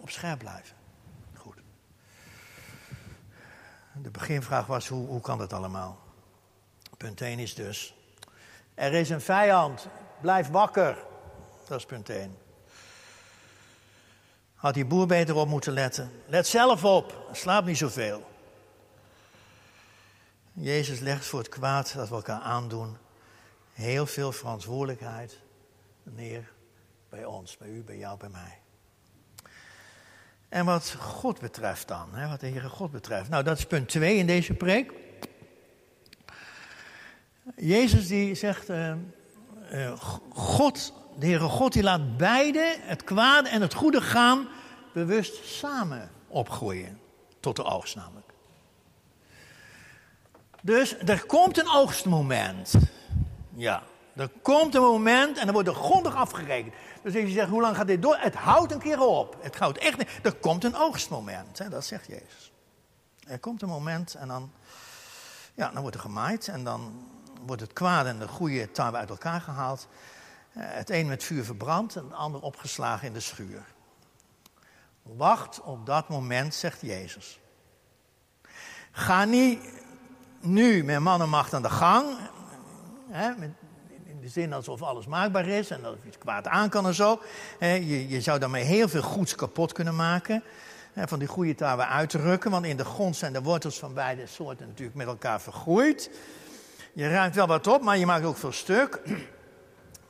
op 0.02 0.10
scherp 0.10 0.40
blijven. 0.40 0.76
Goed. 1.36 1.58
De 3.94 4.12
beginvraag 4.12 4.66
was, 4.66 4.88
hoe, 4.88 5.08
hoe 5.08 5.22
kan 5.22 5.38
dat 5.38 5.54
allemaal? 5.54 6.00
Punt 6.98 7.22
1 7.22 7.40
is 7.40 7.56
dus, 7.56 7.96
er 8.74 8.94
is 8.94 9.10
een 9.10 9.22
vijand. 9.22 9.88
Blijf 10.22 10.50
wakker. 10.50 10.98
Dat 11.68 11.78
is 11.78 11.86
punt 11.86 12.10
1. 12.10 12.46
Had 14.58 14.74
die 14.74 14.86
boer 14.86 15.08
beter 15.08 15.36
op 15.36 15.48
moeten 15.48 15.74
letten. 15.74 16.12
Let 16.26 16.48
zelf 16.48 16.84
op, 16.84 17.30
slaap 17.32 17.66
niet 17.66 17.78
zoveel. 17.78 18.30
Jezus 20.54 21.00
legt 21.00 21.26
voor 21.26 21.40
het 21.40 21.50
kwaad 21.50 21.94
dat 21.96 22.10
we 22.10 22.16
elkaar 22.16 22.42
aandoen 22.42 22.98
heel 23.74 24.06
veel 24.06 24.32
verantwoordelijkheid 24.32 25.40
neer 26.04 26.52
bij 27.10 27.26
ons, 27.26 27.58
bij 27.58 27.68
u, 27.68 27.84
bij 27.84 27.98
jou, 27.98 28.18
bij 28.18 28.30
mij. 28.30 28.60
En 30.50 30.66
wat 30.66 30.96
God 31.00 31.40
betreft 31.40 31.88
dan, 31.88 32.14
hè, 32.14 32.28
wat 32.30 32.40
de 32.40 32.48
Heere 32.48 32.70
God 32.70 32.92
betreft. 32.92 33.30
Nou, 33.30 33.44
dat 33.44 33.58
is 33.58 33.66
punt 33.66 33.90
2 33.90 34.16
in 34.16 34.28
deze 34.28 34.54
preek. 34.54 34.94
Jezus 37.56 38.08
die 38.08 38.36
zegt, 38.36 38.70
uh, 38.70 38.94
uh, 39.72 40.00
God, 40.30 40.94
de 41.20 41.26
Heere 41.26 41.48
God 41.48 41.74
die 41.74 41.84
laat 41.84 42.18
beide, 42.18 42.76
het 42.80 43.04
kwade 43.04 43.50
en 43.50 43.62
het 43.62 43.74
goede 43.74 44.02
gaan, 44.02 44.48
bewust 44.94 45.46
samen 45.46 46.10
opgroeien. 46.28 47.00
Tot 47.40 47.56
de 47.56 47.64
oogst 47.64 47.96
namelijk. 47.96 48.34
Dus 50.62 50.98
er 50.98 51.26
komt 51.26 51.58
een 51.58 51.70
oogstmoment. 51.70 52.74
Ja, 53.56 53.84
er 54.16 54.30
komt 54.42 54.76
een 54.76 54.82
moment 54.82 55.38
en 55.38 55.44
dan 55.44 55.54
wordt 55.54 55.68
er 55.68 55.76
grondig 55.76 56.16
afgerekend. 56.16 56.74
Dus 57.04 57.16
als 57.16 57.24
je 57.24 57.30
zegt, 57.30 57.50
hoe 57.50 57.62
lang 57.62 57.76
gaat 57.76 57.88
dit 57.88 58.02
door? 58.02 58.18
Het 58.20 58.36
houdt 58.36 58.72
een 58.72 58.80
keer 58.80 59.00
op. 59.00 59.38
Het 59.42 59.58
houdt 59.58 59.78
echt 59.78 59.98
niet. 59.98 60.10
Er 60.24 60.34
komt 60.34 60.64
een 60.64 60.76
oogstmoment, 60.76 61.58
hè? 61.58 61.70
dat 61.70 61.86
zegt 61.86 62.08
Jezus. 62.08 62.52
Er 63.28 63.40
komt 63.40 63.62
een 63.62 63.68
moment 63.68 64.16
en 64.16 64.28
dan, 64.28 64.52
ja, 65.54 65.70
dan 65.72 65.82
wordt 65.82 65.96
er 65.96 66.02
gemaaid 66.02 66.48
en 66.48 66.64
dan 66.64 67.08
wordt 67.46 67.62
het 67.62 67.74
kwade 67.74 68.10
en 68.10 68.20
de 68.20 68.28
goede 68.28 68.72
tarwe 68.72 68.98
uit 68.98 69.10
elkaar 69.10 69.42
gehaald. 69.42 69.88
Eh, 70.58 70.64
het 70.68 70.90
een 70.90 71.08
met 71.08 71.24
vuur 71.24 71.44
verbrand 71.44 71.96
en 71.96 72.04
het 72.04 72.14
ander 72.14 72.42
opgeslagen 72.42 73.08
in 73.08 73.14
de 73.14 73.20
schuur. 73.20 73.64
Wacht 75.02 75.62
op 75.62 75.86
dat 75.86 76.10
moment, 76.10 76.54
zegt 76.54 76.82
Jezus. 76.82 77.40
Ga 78.92 79.26
niet 79.26 79.60
nu 80.40 80.84
met 80.84 81.00
mannenmacht 81.00 81.54
aan 81.54 81.62
de 81.62 81.70
gang. 81.70 82.18
Hè, 83.10 83.36
met, 83.36 83.50
in 84.06 84.20
de 84.22 84.30
zin 84.30 84.54
alsof 84.54 84.82
alles 84.82 85.06
maakbaar 85.06 85.48
is 85.48 85.70
en 85.70 85.82
dat 85.82 85.98
iets 86.06 86.18
kwaad 86.18 86.48
aan 86.48 86.70
kan 86.70 86.86
en 86.86 86.94
zo. 86.94 87.22
je, 87.60 88.10
je 88.10 88.22
zou 88.22 88.40
daarmee 88.40 88.64
heel 88.64 88.88
veel 88.88 89.02
goeds 89.02 89.36
kapot 89.36 89.72
kunnen 89.72 89.96
maken. 89.96 90.44
van 90.96 91.20
die 91.20 91.28
goede 91.28 91.56
tarwe 91.56 91.86
uit 91.86 92.10
te 92.10 92.18
rukken, 92.18 92.52
want 92.52 92.66
in 92.66 92.78
de 92.78 92.86
grond 92.86 93.16
zijn 93.16 93.34
de 93.34 93.42
wortels 93.42 93.80
van 93.80 93.94
beide 93.94 94.28
soorten 94.28 94.68
natuurlijk 94.68 94.98
met 94.98 95.08
elkaar 95.08 95.42
vergroeid. 95.42 96.10
Je 96.94 97.10
ruimt 97.10 97.36
wel 97.36 97.48
wat 97.48 97.68
op, 97.68 97.82
maar 97.82 97.98
je 97.98 98.06
maakt 98.06 98.26
ook 98.26 98.38
veel 98.38 98.52
stuk. 98.52 99.02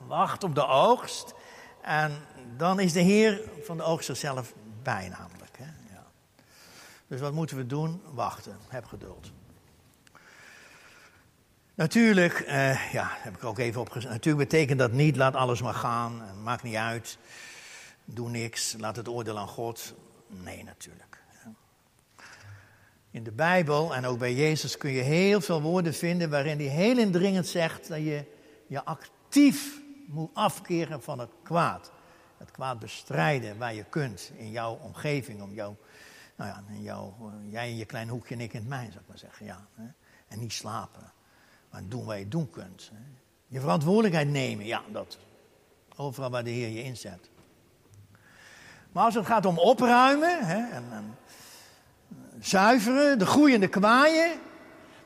Wacht 0.07 0.43
op 0.43 0.55
de 0.55 0.65
oogst. 0.67 1.33
En 1.81 2.11
dan 2.57 2.79
is 2.79 2.93
de 2.93 2.99
Heer 2.99 3.41
van 3.63 3.77
de 3.77 3.83
oogst 3.83 4.17
zelf 4.17 4.53
bij 4.83 5.09
namelijk. 5.09 5.57
Hè? 5.57 5.93
Ja. 5.93 6.05
Dus 7.07 7.19
wat 7.19 7.33
moeten 7.33 7.57
we 7.57 7.65
doen? 7.65 8.01
Wachten. 8.13 8.57
Heb 8.67 8.85
geduld. 8.85 9.31
Natuurlijk, 11.75 12.39
eh, 12.39 12.91
ja, 12.91 13.07
heb 13.09 13.35
ik 13.35 13.43
ook 13.43 13.59
even 13.59 13.81
opgezet. 13.81 14.11
Natuurlijk 14.11 14.49
betekent 14.49 14.79
dat 14.79 14.91
niet, 14.91 15.15
laat 15.15 15.35
alles 15.35 15.61
maar 15.61 15.73
gaan. 15.73 16.23
Maakt 16.43 16.63
niet 16.63 16.75
uit. 16.75 17.17
Doe 18.05 18.29
niks. 18.29 18.75
Laat 18.77 18.95
het 18.95 19.07
oordeel 19.07 19.37
aan 19.37 19.47
God. 19.47 19.93
Nee, 20.27 20.63
natuurlijk. 20.63 21.17
In 23.11 23.23
de 23.23 23.31
Bijbel 23.31 23.95
en 23.95 24.05
ook 24.05 24.19
bij 24.19 24.33
Jezus 24.33 24.77
kun 24.77 24.91
je 24.91 25.01
heel 25.01 25.41
veel 25.41 25.61
woorden 25.61 25.93
vinden 25.93 26.29
waarin 26.29 26.57
hij 26.57 26.67
heel 26.67 26.97
indringend 26.97 27.47
zegt 27.47 27.87
dat 27.87 27.97
je 27.97 28.23
je 28.67 28.83
actief 28.83 29.79
moet 30.07 30.29
afkeren 30.33 31.01
van 31.01 31.19
het 31.19 31.31
kwaad. 31.43 31.91
Het 32.37 32.51
kwaad 32.51 32.79
bestrijden 32.79 33.57
waar 33.57 33.73
je 33.73 33.83
kunt 33.83 34.31
in 34.35 34.51
jouw 34.51 34.79
omgeving, 34.81 35.41
om 35.41 35.53
jou, 35.53 35.75
nou 36.35 36.49
ja, 36.49 36.63
in 36.75 36.81
jou, 36.81 37.13
jij 37.49 37.69
in 37.69 37.77
je 37.77 37.85
klein 37.85 38.09
hoekje 38.09 38.35
en 38.35 38.41
ik 38.41 38.53
in 38.53 38.59
het 38.59 38.69
mijn, 38.69 38.91
zou 38.91 39.03
ik 39.03 39.07
maar 39.07 39.17
zeggen. 39.17 39.45
Ja? 39.45 39.67
En 40.27 40.39
niet 40.39 40.53
slapen. 40.53 41.11
Maar 41.71 41.81
doen 41.87 42.05
wat 42.05 42.17
je 42.17 42.27
doen 42.27 42.49
kunt. 42.49 42.91
Je 43.47 43.59
verantwoordelijkheid 43.59 44.27
nemen, 44.27 44.65
ja, 44.65 44.81
dat. 44.91 45.17
Overal 45.95 46.29
waar 46.29 46.43
de 46.43 46.49
Heer 46.49 46.69
je 46.69 46.83
inzet. 46.83 47.29
Maar 48.91 49.03
als 49.03 49.15
het 49.15 49.25
gaat 49.25 49.45
om 49.45 49.57
opruimen 49.57 50.45
hè, 50.45 50.75
en, 50.75 50.83
en 50.91 51.17
zuiveren, 52.39 53.19
de 53.19 53.25
groeiende 53.25 53.67
kwaaien. 53.67 54.39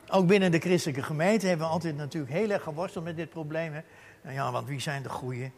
Ook 0.09 0.27
binnen 0.27 0.51
de 0.51 0.59
christelijke 0.59 1.03
gemeente 1.03 1.47
hebben 1.47 1.67
we 1.67 1.73
altijd 1.73 1.95
natuurlijk 1.95 2.33
heel 2.33 2.49
erg 2.49 2.63
geworsteld 2.63 3.03
met 3.03 3.15
dit 3.15 3.29
probleem. 3.29 3.73
Hè. 3.73 3.81
En 4.21 4.33
ja, 4.33 4.51
want 4.51 4.67
wie 4.67 4.79
zijn 4.79 5.03
de 5.03 5.09
goeie? 5.09 5.51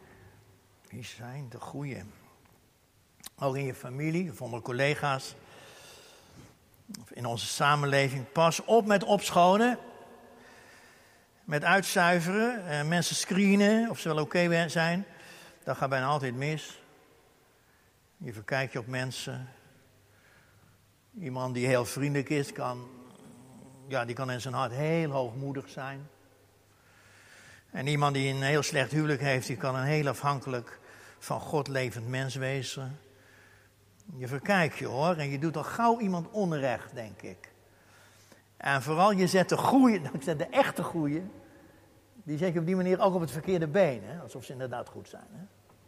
Wie 0.88 1.04
zijn 1.04 1.48
de 1.48 1.60
goeie? 1.60 2.02
Ook 3.38 3.56
in 3.56 3.64
je 3.64 3.74
familie, 3.74 4.30
of 4.30 4.42
onder 4.42 4.60
collega's, 4.60 5.34
of 7.00 7.10
in 7.10 7.26
onze 7.26 7.46
samenleving. 7.46 8.32
Pas 8.32 8.64
op 8.64 8.86
met 8.86 9.04
opschonen, 9.04 9.78
met 11.44 11.64
uitzuiveren, 11.64 12.66
en 12.66 12.88
mensen 12.88 13.16
screenen 13.16 13.90
of 13.90 13.98
ze 13.98 14.08
wel 14.08 14.22
oké 14.22 14.68
zijn. 14.68 15.04
Dat 15.64 15.76
gaat 15.76 15.88
bijna 15.88 16.06
altijd 16.06 16.34
mis. 16.34 16.82
Je 18.16 18.32
verkijkt 18.32 18.72
je 18.72 18.78
op 18.78 18.86
mensen, 18.86 19.48
Iemand 21.20 21.54
die 21.54 21.66
heel 21.66 21.84
vriendelijk 21.84 22.28
is, 22.28 22.52
kan, 22.52 22.88
ja, 23.88 24.04
die 24.04 24.14
kan 24.14 24.30
in 24.30 24.40
zijn 24.40 24.54
hart 24.54 24.72
heel 24.72 25.10
hoogmoedig 25.10 25.68
zijn. 25.68 26.08
En 27.74 27.86
iemand 27.86 28.14
die 28.14 28.34
een 28.34 28.42
heel 28.42 28.62
slecht 28.62 28.90
huwelijk 28.90 29.20
heeft, 29.20 29.46
die 29.46 29.56
kan 29.56 29.74
een 29.74 29.84
heel 29.84 30.08
afhankelijk 30.08 30.78
van 31.18 31.40
God 31.40 31.68
levend 31.68 32.08
mens 32.08 32.34
wezen. 32.34 32.98
Je 34.16 34.28
verkijkt 34.28 34.76
je 34.78 34.86
hoor, 34.86 35.16
en 35.16 35.28
je 35.28 35.38
doet 35.38 35.56
al 35.56 35.64
gauw 35.64 36.00
iemand 36.00 36.30
onrecht, 36.30 36.94
denk 36.94 37.22
ik. 37.22 37.52
En 38.56 38.82
vooral 38.82 39.10
je 39.10 39.26
zet 39.26 39.48
de 39.48 39.56
goeie, 39.56 40.00
nou, 40.24 40.36
de 40.36 40.46
echte 40.46 40.82
goeie, 40.82 41.22
die 42.22 42.38
zet 42.38 42.52
je 42.52 42.58
op 42.58 42.66
die 42.66 42.76
manier 42.76 43.00
ook 43.00 43.14
op 43.14 43.20
het 43.20 43.30
verkeerde 43.30 43.66
been. 43.68 44.04
Hè? 44.04 44.20
Alsof 44.20 44.44
ze 44.44 44.52
inderdaad 44.52 44.88
goed 44.88 45.08
zijn. 45.08 45.28
Hè? 45.32 45.42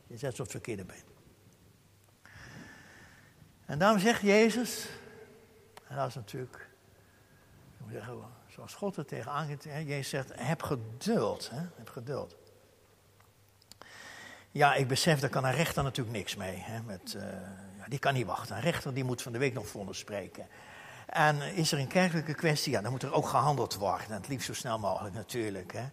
Je 0.06 0.16
zet 0.16 0.34
ze 0.34 0.42
op 0.42 0.48
het 0.48 0.50
verkeerde 0.50 0.84
been. 0.84 1.04
En 3.66 3.78
daarom 3.78 3.98
zegt 3.98 4.20
Jezus, 4.20 4.88
en 5.88 5.96
dat 5.96 6.08
is 6.08 6.14
natuurlijk, 6.14 6.68
zeggen, 7.90 8.14
zoals 8.56 8.74
God 8.74 8.96
er 8.96 9.04
tegen 9.04 9.30
aangeeft. 9.30 9.64
Jezus 9.64 10.08
zegt, 10.08 10.32
heb 10.34 10.62
geduld. 10.62 11.50
Hè? 11.50 11.60
Heb 11.74 11.88
geduld. 11.88 12.36
Ja, 14.50 14.74
ik 14.74 14.88
besef, 14.88 15.20
daar 15.20 15.30
kan 15.30 15.44
een 15.44 15.52
rechter 15.52 15.82
natuurlijk 15.82 16.16
niks 16.16 16.36
mee. 16.36 16.56
Hè? 16.56 16.82
Met, 16.82 17.14
uh, 17.16 17.22
ja, 17.78 17.84
die 17.88 17.98
kan 17.98 18.14
niet 18.14 18.26
wachten. 18.26 18.56
Een 18.56 18.62
rechter 18.62 18.94
die 18.94 19.04
moet 19.04 19.22
van 19.22 19.32
de 19.32 19.38
week 19.38 19.54
nog 19.54 19.66
vonnis 19.66 19.98
spreken. 19.98 20.46
En 21.06 21.40
is 21.40 21.72
er 21.72 21.78
een 21.78 21.86
kerkelijke 21.86 22.34
kwestie, 22.34 22.72
ja, 22.72 22.80
dan 22.80 22.90
moet 22.90 23.02
er 23.02 23.12
ook 23.12 23.28
gehandeld 23.28 23.74
worden. 23.74 24.06
En 24.06 24.12
het 24.12 24.28
liefst 24.28 24.46
zo 24.46 24.54
snel 24.54 24.78
mogelijk 24.78 25.14
natuurlijk. 25.14 25.72
Hè? 25.72 25.84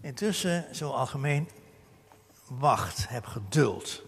Intussen, 0.00 0.74
zo 0.74 0.90
algemeen, 0.90 1.48
wacht, 2.48 3.08
heb 3.08 3.26
geduld. 3.26 4.02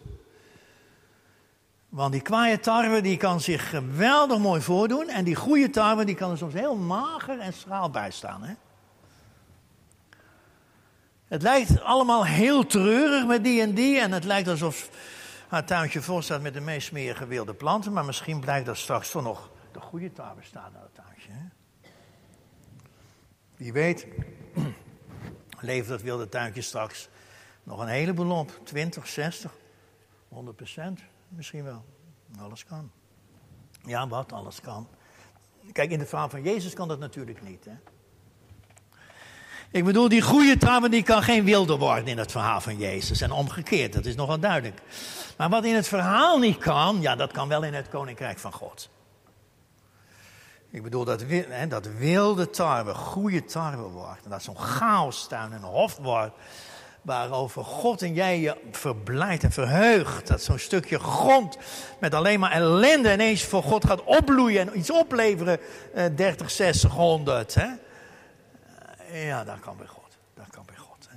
Want 1.88 2.12
die 2.12 2.22
kwaaie 2.22 2.60
tarwe 2.60 3.00
die 3.00 3.16
kan 3.16 3.40
zich 3.40 3.70
geweldig 3.70 4.38
mooi 4.38 4.60
voordoen. 4.60 5.08
En 5.08 5.24
die 5.24 5.34
goede 5.34 5.70
tarwe 5.70 6.04
die 6.04 6.14
kan 6.14 6.30
er 6.30 6.38
soms 6.38 6.54
heel 6.54 6.76
mager 6.76 7.38
en 7.38 7.52
schraal 7.52 7.90
bij 7.90 8.10
staan. 8.10 8.42
Hè? 8.42 8.54
Het 11.28 11.42
lijkt 11.42 11.80
allemaal 11.80 12.26
heel 12.26 12.66
treurig 12.66 13.26
met 13.26 13.44
die 13.44 13.60
en 13.60 13.74
die. 13.74 14.00
En 14.00 14.12
het 14.12 14.24
lijkt 14.24 14.48
alsof 14.48 14.90
haar 15.48 15.64
tuintje 15.64 16.02
vol 16.02 16.22
staat 16.22 16.42
met 16.42 16.54
de 16.54 16.60
meest 16.60 16.86
smerige 16.86 17.26
wilde 17.26 17.54
planten. 17.54 17.92
Maar 17.92 18.04
misschien 18.04 18.40
blijkt 18.40 18.66
dat 18.66 18.76
straks 18.76 19.10
toch 19.10 19.22
nog 19.22 19.50
de 19.72 19.80
goede 19.80 20.12
tarwe 20.12 20.42
staat 20.42 20.74
aan 20.74 20.82
het 20.82 20.94
tuintje. 20.94 21.30
Hè? 21.30 21.46
Wie 23.56 23.72
weet 23.72 24.06
levert 25.60 25.88
dat 25.88 26.02
wilde 26.02 26.28
tuintje 26.28 26.62
straks 26.62 27.08
nog 27.62 27.80
een 27.80 27.88
heleboel 27.88 28.38
op. 28.38 28.60
20, 28.64 29.06
60, 29.06 29.52
100 30.28 30.56
procent. 30.56 31.00
Misschien 31.28 31.64
wel. 31.64 31.84
Alles 32.38 32.64
kan. 32.64 32.90
Ja, 33.84 34.08
wat 34.08 34.32
alles 34.32 34.60
kan. 34.60 34.88
Kijk, 35.72 35.90
in 35.90 35.98
het 35.98 36.08
verhaal 36.08 36.28
van 36.28 36.42
Jezus 36.42 36.74
kan 36.74 36.88
dat 36.88 36.98
natuurlijk 36.98 37.42
niet. 37.42 37.64
Hè? 37.64 37.74
Ik 39.70 39.84
bedoel, 39.84 40.08
die 40.08 40.22
goede 40.22 40.56
tarwe 40.56 40.88
die 40.88 41.02
kan 41.02 41.22
geen 41.22 41.44
wilde 41.44 41.76
worden 41.76 42.06
in 42.06 42.18
het 42.18 42.30
verhaal 42.30 42.60
van 42.60 42.76
Jezus. 42.76 43.20
En 43.20 43.30
omgekeerd, 43.30 43.92
dat 43.92 44.04
is 44.04 44.14
nogal 44.14 44.38
duidelijk. 44.40 44.80
Maar 45.36 45.48
wat 45.48 45.64
in 45.64 45.74
het 45.74 45.88
verhaal 45.88 46.38
niet 46.38 46.58
kan, 46.58 47.00
ja, 47.00 47.16
dat 47.16 47.32
kan 47.32 47.48
wel 47.48 47.62
in 47.62 47.74
het 47.74 47.88
koninkrijk 47.88 48.38
van 48.38 48.52
God. 48.52 48.90
Ik 50.70 50.82
bedoel, 50.82 51.04
dat, 51.04 51.24
hè, 51.28 51.66
dat 51.66 51.86
wilde 51.86 52.50
tarwe, 52.50 52.94
goede 52.94 53.44
tarwe 53.44 53.88
wordt. 53.88 54.24
En 54.24 54.30
dat 54.30 54.42
zo'n 54.42 54.58
chaostuin 54.58 55.52
een 55.52 55.62
hof 55.62 55.96
wordt 55.96 56.34
waarover 57.02 57.64
God 57.64 58.02
en 58.02 58.14
jij 58.14 58.40
je 58.40 58.56
verblijdt 58.70 59.42
en 59.42 59.52
verheugt. 59.52 60.26
Dat 60.26 60.42
zo'n 60.42 60.58
stukje 60.58 60.98
grond 60.98 61.56
met 62.00 62.14
alleen 62.14 62.40
maar 62.40 62.50
ellende 62.50 63.12
ineens 63.12 63.44
voor 63.44 63.62
God 63.62 63.84
gaat 63.84 64.04
opbloeien 64.04 64.68
en 64.68 64.78
iets 64.78 64.90
opleveren, 64.90 65.60
eh, 65.94 66.16
30, 66.16 66.50
60, 66.50 66.92
100. 66.92 67.54
Hè? 67.54 67.68
Eh, 69.08 69.26
ja, 69.26 69.44
dat 69.44 69.60
kan 69.60 69.76
bij 69.76 69.86
God. 69.86 70.18
Dat 70.34 70.50
kan 70.50 70.64
bij 70.66 70.76
God. 70.76 71.08
Hè? 71.08 71.16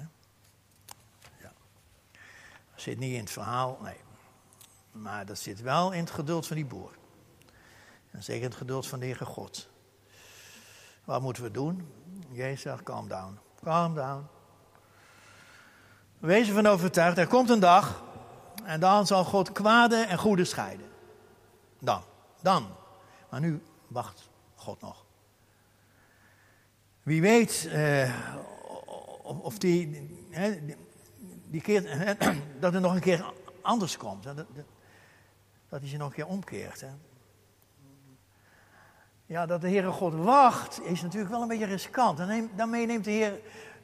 Ja. 1.42 1.52
Dat 2.72 2.82
zit 2.82 3.00
niet 3.00 3.14
in 3.14 3.20
het 3.20 3.32
verhaal, 3.32 3.80
nee. 3.82 4.00
Maar 4.92 5.26
dat 5.26 5.40
zit 5.40 5.62
wel 5.62 5.92
in 5.92 6.00
het 6.00 6.12
geduld 6.12 6.48
van 6.48 6.56
die 6.56 6.66
boer. 6.66 6.92
En 8.12 8.24
zeker 8.24 8.44
het 8.44 8.56
geduld 8.56 8.88
van 8.88 9.00
de 9.00 9.06
Heere 9.06 9.26
God. 9.26 9.70
Wat 11.04 11.22
moeten 11.22 11.44
we 11.44 11.52
doen? 11.52 11.88
Jezus 12.30 12.62
zegt, 12.62 12.84
calm 12.84 13.08
down. 13.08 13.40
Calm 13.64 13.96
down. 13.96 14.28
Wees 16.22 16.48
ervan 16.48 16.66
overtuigd, 16.66 17.18
er 17.18 17.28
komt 17.28 17.50
een 17.50 17.60
dag 17.60 18.04
en 18.64 18.80
dan 18.80 19.08
zal 19.08 19.24
God 19.24 19.52
kwade 19.52 19.96
en 19.96 20.18
goede 20.18 20.46
scheiden. 20.46 20.86
Dan, 21.80 22.02
dan. 22.42 22.68
Maar 23.30 23.40
nu 23.40 23.62
wacht 23.88 24.30
God 24.56 24.82
nog. 24.82 25.06
Wie 27.04 27.22
weet 27.22 27.70
uh, 27.74 28.16
of 29.24 29.58
die, 29.58 30.10
hè, 30.30 30.60
die 31.46 31.62
keer, 31.62 32.18
dat 32.60 32.74
het 32.74 32.82
nog 32.82 32.94
een 32.94 33.02
keer 33.02 33.34
anders 33.62 33.98
komt. 33.98 34.24
Dat, 34.24 34.36
dat, 34.36 34.46
hij 35.70 35.90
zich 35.90 35.98
nog 35.98 36.08
een 36.08 36.14
keer 36.14 36.28
omkeert. 36.28 36.82
Hè. 36.82 36.90
Ja, 39.26 39.46
dat 39.46 39.62
de 39.62 39.70
Heere 39.70 39.92
God 39.92 40.14
wacht 40.14 40.82
is 40.82 41.02
natuurlijk 41.02 41.32
wel 41.32 41.42
een 41.42 41.48
beetje 41.48 41.66
riskant. 41.66 42.18
daarmee 42.56 42.86
neemt 42.86 43.04
de 43.04 43.12
Heer, 43.12 43.40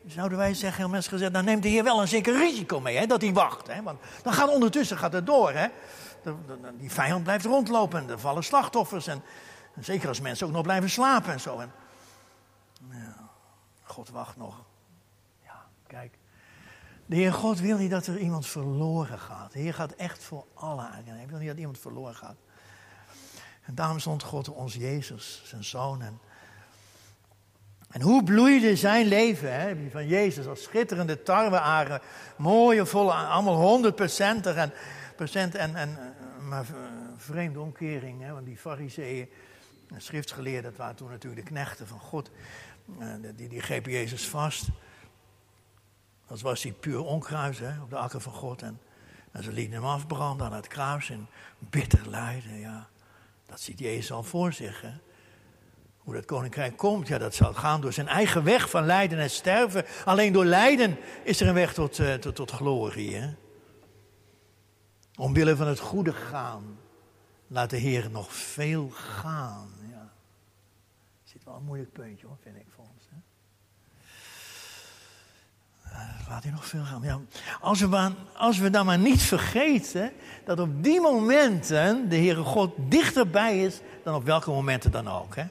zouden 0.07 0.37
wij 0.37 0.53
zeggen, 0.53 0.81
heel 0.81 0.89
mensen 0.89 1.11
gezegd, 1.11 1.33
dan 1.33 1.45
neemt 1.45 1.63
de 1.63 1.69
Heer 1.69 1.83
wel 1.83 2.01
een 2.01 2.07
zeker 2.07 2.37
risico 2.37 2.79
mee, 2.79 2.97
hè, 2.97 3.05
dat 3.05 3.21
hij 3.21 3.33
wacht. 3.33 3.67
Hè, 3.67 3.83
want 3.83 3.99
dan 4.23 4.33
gaat 4.33 4.49
ondertussen 4.49 4.97
gaat 4.97 5.13
het 5.13 5.25
door. 5.25 5.51
Hè. 5.51 5.67
die 6.77 6.91
vijand 6.91 7.23
blijft 7.23 7.45
rondlopen 7.45 7.99
en 7.99 8.09
er 8.09 8.19
vallen 8.19 8.43
slachtoffers. 8.43 9.07
En, 9.07 9.23
zeker 9.79 10.07
als 10.07 10.21
mensen 10.21 10.47
ook 10.47 10.53
nog 10.53 10.61
blijven 10.61 10.89
slapen 10.89 11.33
en 11.33 11.39
zo. 11.39 11.59
En, 11.59 11.71
God 13.83 14.09
wacht 14.09 14.37
nog. 14.37 14.63
Ja, 15.43 15.65
kijk. 15.87 16.17
De 17.05 17.15
Heer 17.15 17.33
God 17.33 17.59
wil 17.59 17.77
niet 17.77 17.91
dat 17.91 18.07
er 18.07 18.17
iemand 18.17 18.47
verloren 18.47 19.19
gaat. 19.19 19.51
De 19.51 19.59
Heer 19.59 19.73
gaat 19.73 19.91
echt 19.91 20.23
voor 20.23 20.45
alle 20.53 20.81
aan. 20.81 21.03
Hij 21.05 21.27
wil 21.27 21.37
niet 21.37 21.47
dat 21.47 21.57
iemand 21.57 21.79
verloren 21.79 22.15
gaat. 22.15 22.35
En 23.61 23.75
daarom 23.75 23.99
stond 23.99 24.23
God 24.23 24.49
ons 24.49 24.73
Jezus, 24.73 25.41
zijn 25.45 25.63
zoon. 25.63 26.01
En, 26.01 26.19
en 27.87 28.01
hoe 28.01 28.23
bloeide 28.23 28.75
zijn 28.75 29.07
leven 29.07 29.53
hè, 29.53 29.89
van 29.91 30.07
Jezus 30.07 30.47
als 30.47 30.63
schitterende 30.63 31.23
tarwearen. 31.23 32.01
Mooie, 32.35 32.85
volle, 32.85 33.13
allemaal 33.13 33.55
100 33.55 33.95
procent 33.95 34.45
en, 34.45 34.71
en, 35.55 35.75
en 35.75 35.97
maar 36.47 36.65
vreemde 37.17 37.59
omkering. 37.59 38.21
Hè, 38.21 38.33
want 38.33 38.45
die 38.45 38.57
fariseeën 38.57 39.29
en 39.89 40.61
dat 40.61 40.75
waren 40.75 40.95
toen 40.95 41.09
natuurlijk 41.09 41.45
de 41.45 41.53
knechten 41.53 41.87
van 41.87 41.99
God. 41.99 42.31
Eh, 42.99 43.07
die, 43.35 43.47
die 43.47 43.61
grepen 43.61 43.91
Jezus 43.91 44.27
vast. 44.27 44.67
Dat 46.27 46.41
was 46.41 46.63
hij 46.63 46.71
puur 46.71 47.03
onkruis 47.03 47.59
hè, 47.59 47.81
op 47.81 47.89
de 47.89 47.97
akker 47.97 48.21
van 48.21 48.33
God. 48.33 48.61
En, 48.61 48.79
en 49.31 49.43
ze 49.43 49.51
lieten 49.51 49.73
hem 49.73 49.85
afbranden 49.85 50.47
aan 50.47 50.53
het 50.53 50.67
kruis 50.67 51.09
in 51.09 51.27
bitter 51.59 52.09
lijden. 52.09 52.59
Ja. 52.59 52.87
Dat 53.45 53.59
ziet 53.59 53.79
Jezus 53.79 54.11
al 54.11 54.23
voor 54.23 54.53
zich. 54.53 54.81
Hè? 54.81 54.93
Hoe 56.07 56.15
dat 56.15 56.25
koninkrijk 56.25 56.77
komt, 56.77 57.07
ja, 57.07 57.17
dat 57.17 57.35
zal 57.35 57.53
gaan 57.53 57.81
door 57.81 57.93
zijn 57.93 58.07
eigen 58.07 58.43
weg 58.43 58.69
van 58.69 58.85
lijden 58.85 59.19
en 59.19 59.29
sterven. 59.29 59.85
Alleen 60.05 60.33
door 60.33 60.45
lijden 60.45 60.97
is 61.23 61.41
er 61.41 61.47
een 61.47 61.53
weg 61.53 61.73
tot, 61.73 61.99
uh, 61.99 62.13
tot, 62.13 62.35
tot 62.35 62.51
glorie. 62.51 63.15
Hè? 63.15 63.29
Omwille 65.15 65.55
van 65.55 65.67
het 65.67 65.79
goede 65.79 66.13
gaan, 66.13 66.79
laat 67.47 67.69
de 67.69 67.77
Heer 67.77 68.09
nog 68.11 68.33
veel 68.33 68.89
gaan. 68.89 69.69
Ja. 69.91 70.11
Zit 71.23 71.43
wel 71.43 71.55
een 71.55 71.63
moeilijk 71.63 71.91
puntje 71.91 72.27
hoor, 72.27 72.37
vind 72.43 72.55
ik. 72.55 72.65
Hè? 73.09 73.17
Eh, 75.91 76.29
laat 76.29 76.43
hij 76.43 76.51
nog 76.51 76.65
veel 76.65 76.83
gaan. 76.83 77.01
Ja, 77.01 77.19
als, 77.61 77.79
we, 77.79 78.11
als 78.33 78.57
we 78.57 78.69
dan 78.69 78.85
maar 78.85 78.99
niet 78.99 79.21
vergeten 79.21 80.11
dat 80.45 80.59
op 80.59 80.83
die 80.83 81.01
momenten 81.01 82.09
de 82.09 82.15
Heere 82.15 82.43
God 82.43 82.73
dichterbij 82.77 83.63
is 83.63 83.79
dan 84.03 84.15
op 84.15 84.23
welke 84.23 84.49
momenten 84.49 84.91
dan 84.91 85.07
ook. 85.07 85.35
Hè? 85.35 85.45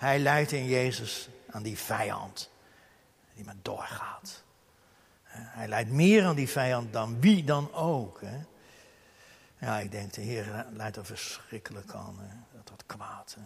Hij 0.00 0.18
leidt 0.18 0.52
in 0.52 0.66
Jezus 0.66 1.28
aan 1.50 1.62
die 1.62 1.78
vijand 1.78 2.50
die 3.34 3.44
maar 3.44 3.54
doorgaat. 3.62 4.42
Hij 5.32 5.68
leidt 5.68 5.90
meer 5.90 6.24
aan 6.24 6.36
die 6.36 6.48
vijand 6.48 6.92
dan 6.92 7.20
wie 7.20 7.44
dan 7.44 7.74
ook. 7.74 8.20
Hè? 8.20 8.38
Ja, 9.66 9.78
ik 9.78 9.90
denk 9.90 10.12
de 10.12 10.20
Heer 10.20 10.66
leidt 10.72 10.96
er 10.96 11.04
verschrikkelijk 11.04 11.92
aan. 11.94 12.16
Dat 12.52 12.68
dat 12.68 12.82
kwaad. 12.86 13.36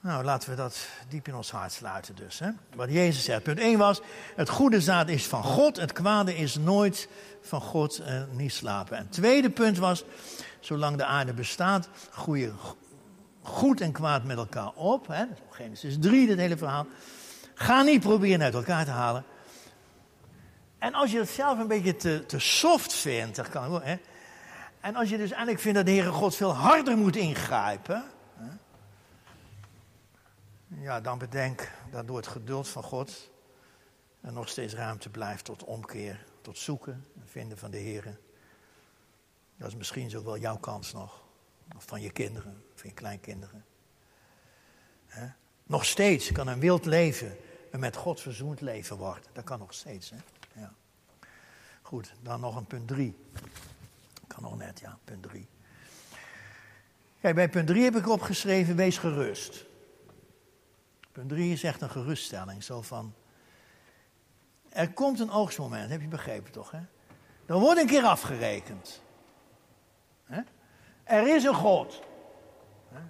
Nou, 0.00 0.24
laten 0.24 0.50
we 0.50 0.56
dat 0.56 0.88
diep 1.08 1.28
in 1.28 1.34
ons 1.34 1.50
hart 1.50 1.72
sluiten 1.72 2.14
dus. 2.14 2.38
Hè? 2.38 2.50
Wat 2.74 2.90
Jezus 2.90 3.24
zegt. 3.24 3.42
Punt 3.42 3.58
1 3.58 3.78
was, 3.78 4.00
het 4.36 4.48
goede 4.48 4.80
zaad 4.80 5.08
is 5.08 5.26
van 5.26 5.42
God, 5.42 5.76
het 5.76 5.92
kwade 5.92 6.36
is 6.36 6.54
nooit 6.54 7.08
van 7.42 7.60
God, 7.60 7.98
eh, 7.98 8.22
niet 8.30 8.52
slapen. 8.52 8.96
En 8.96 9.02
het 9.02 9.12
tweede 9.12 9.50
punt 9.50 9.78
was, 9.78 10.04
zolang 10.60 10.96
de 10.96 11.04
aarde 11.04 11.32
bestaat, 11.32 11.88
groeien 12.10 12.56
goed 13.42 13.80
en 13.80 13.92
kwaad 13.92 14.24
met 14.24 14.36
elkaar 14.36 14.72
op. 14.74 15.06
Hè? 15.06 15.24
Genesis 15.50 15.96
3, 16.00 16.26
dit 16.26 16.38
hele 16.38 16.56
verhaal. 16.56 16.86
Ga 17.54 17.82
niet 17.82 18.00
proberen 18.00 18.42
uit 18.42 18.54
elkaar 18.54 18.84
te 18.84 18.90
halen. 18.90 19.24
En 20.78 20.94
als 20.94 21.10
je 21.10 21.18
het 21.18 21.28
zelf 21.28 21.58
een 21.58 21.68
beetje 21.68 21.96
te, 21.96 22.26
te 22.26 22.38
soft 22.38 22.92
vindt, 22.92 23.36
dat 23.36 23.48
kan 23.48 23.82
hè? 23.82 23.96
En 24.80 24.94
als 24.94 25.08
je 25.08 25.16
dus 25.16 25.30
eigenlijk 25.30 25.60
vindt 25.60 25.76
dat 25.76 25.86
de 25.86 25.92
Heere 25.92 26.10
God 26.10 26.36
veel 26.36 26.52
harder 26.52 26.96
moet 26.96 27.16
ingrijpen 27.16 28.04
ja, 30.78 31.00
dan 31.00 31.18
bedenk 31.18 31.70
dat 31.90 32.06
door 32.06 32.16
het 32.16 32.26
geduld 32.26 32.68
van 32.68 32.82
God 32.82 33.30
er 34.20 34.32
nog 34.32 34.48
steeds 34.48 34.74
ruimte 34.74 35.08
blijft 35.08 35.44
tot 35.44 35.64
omkeer, 35.64 36.26
tot 36.40 36.58
zoeken 36.58 37.04
en 37.14 37.28
vinden 37.28 37.58
van 37.58 37.70
de 37.70 37.78
Heer. 37.78 38.18
Dat 39.56 39.68
is 39.68 39.76
misschien 39.76 40.10
zo 40.10 40.24
wel 40.24 40.38
jouw 40.38 40.58
kans 40.58 40.92
nog. 40.92 41.22
Of 41.76 41.84
van 41.84 42.00
je 42.00 42.10
kinderen, 42.10 42.64
van 42.74 42.88
je 42.88 42.94
kleinkinderen. 42.94 43.64
Nog 45.64 45.84
steeds 45.84 46.32
kan 46.32 46.48
een 46.48 46.60
wild 46.60 46.84
leven 46.84 47.36
een 47.70 47.80
met 47.80 47.96
God 47.96 48.20
verzoend 48.20 48.60
leven 48.60 48.96
worden. 48.96 49.24
Dat 49.32 49.44
kan 49.44 49.58
nog 49.58 49.74
steeds. 49.74 50.10
Hè? 50.10 50.16
Ja. 50.60 50.72
Goed, 51.82 52.12
dan 52.22 52.40
nog 52.40 52.56
een 52.56 52.66
punt 52.66 52.88
drie. 52.88 53.16
Kan 54.26 54.42
nog 54.42 54.56
net, 54.56 54.80
ja, 54.80 54.98
punt 55.04 55.22
drie. 55.22 55.48
Kijk, 57.20 57.34
bij 57.34 57.48
punt 57.48 57.66
drie 57.66 57.84
heb 57.84 57.96
ik 57.96 58.08
opgeschreven, 58.08 58.76
wees 58.76 58.98
gerust. 58.98 59.68
Punt 61.12 61.28
3 61.28 61.52
is 61.52 61.62
echt 61.62 61.80
een 61.80 61.90
geruststelling. 61.90 62.62
Zo 62.62 62.82
van, 62.82 63.14
er 64.68 64.92
komt 64.92 65.20
een 65.20 65.30
oogstmoment, 65.30 65.90
heb 65.90 66.00
je 66.00 66.08
begrepen 66.08 66.52
toch? 66.52 66.70
Hè? 66.70 66.80
Er 67.46 67.58
wordt 67.58 67.80
een 67.80 67.86
keer 67.86 68.04
afgerekend. 68.04 69.02
Hè? 70.24 70.40
Er 71.04 71.34
is 71.34 71.44
een 71.44 71.54
God. 71.54 72.02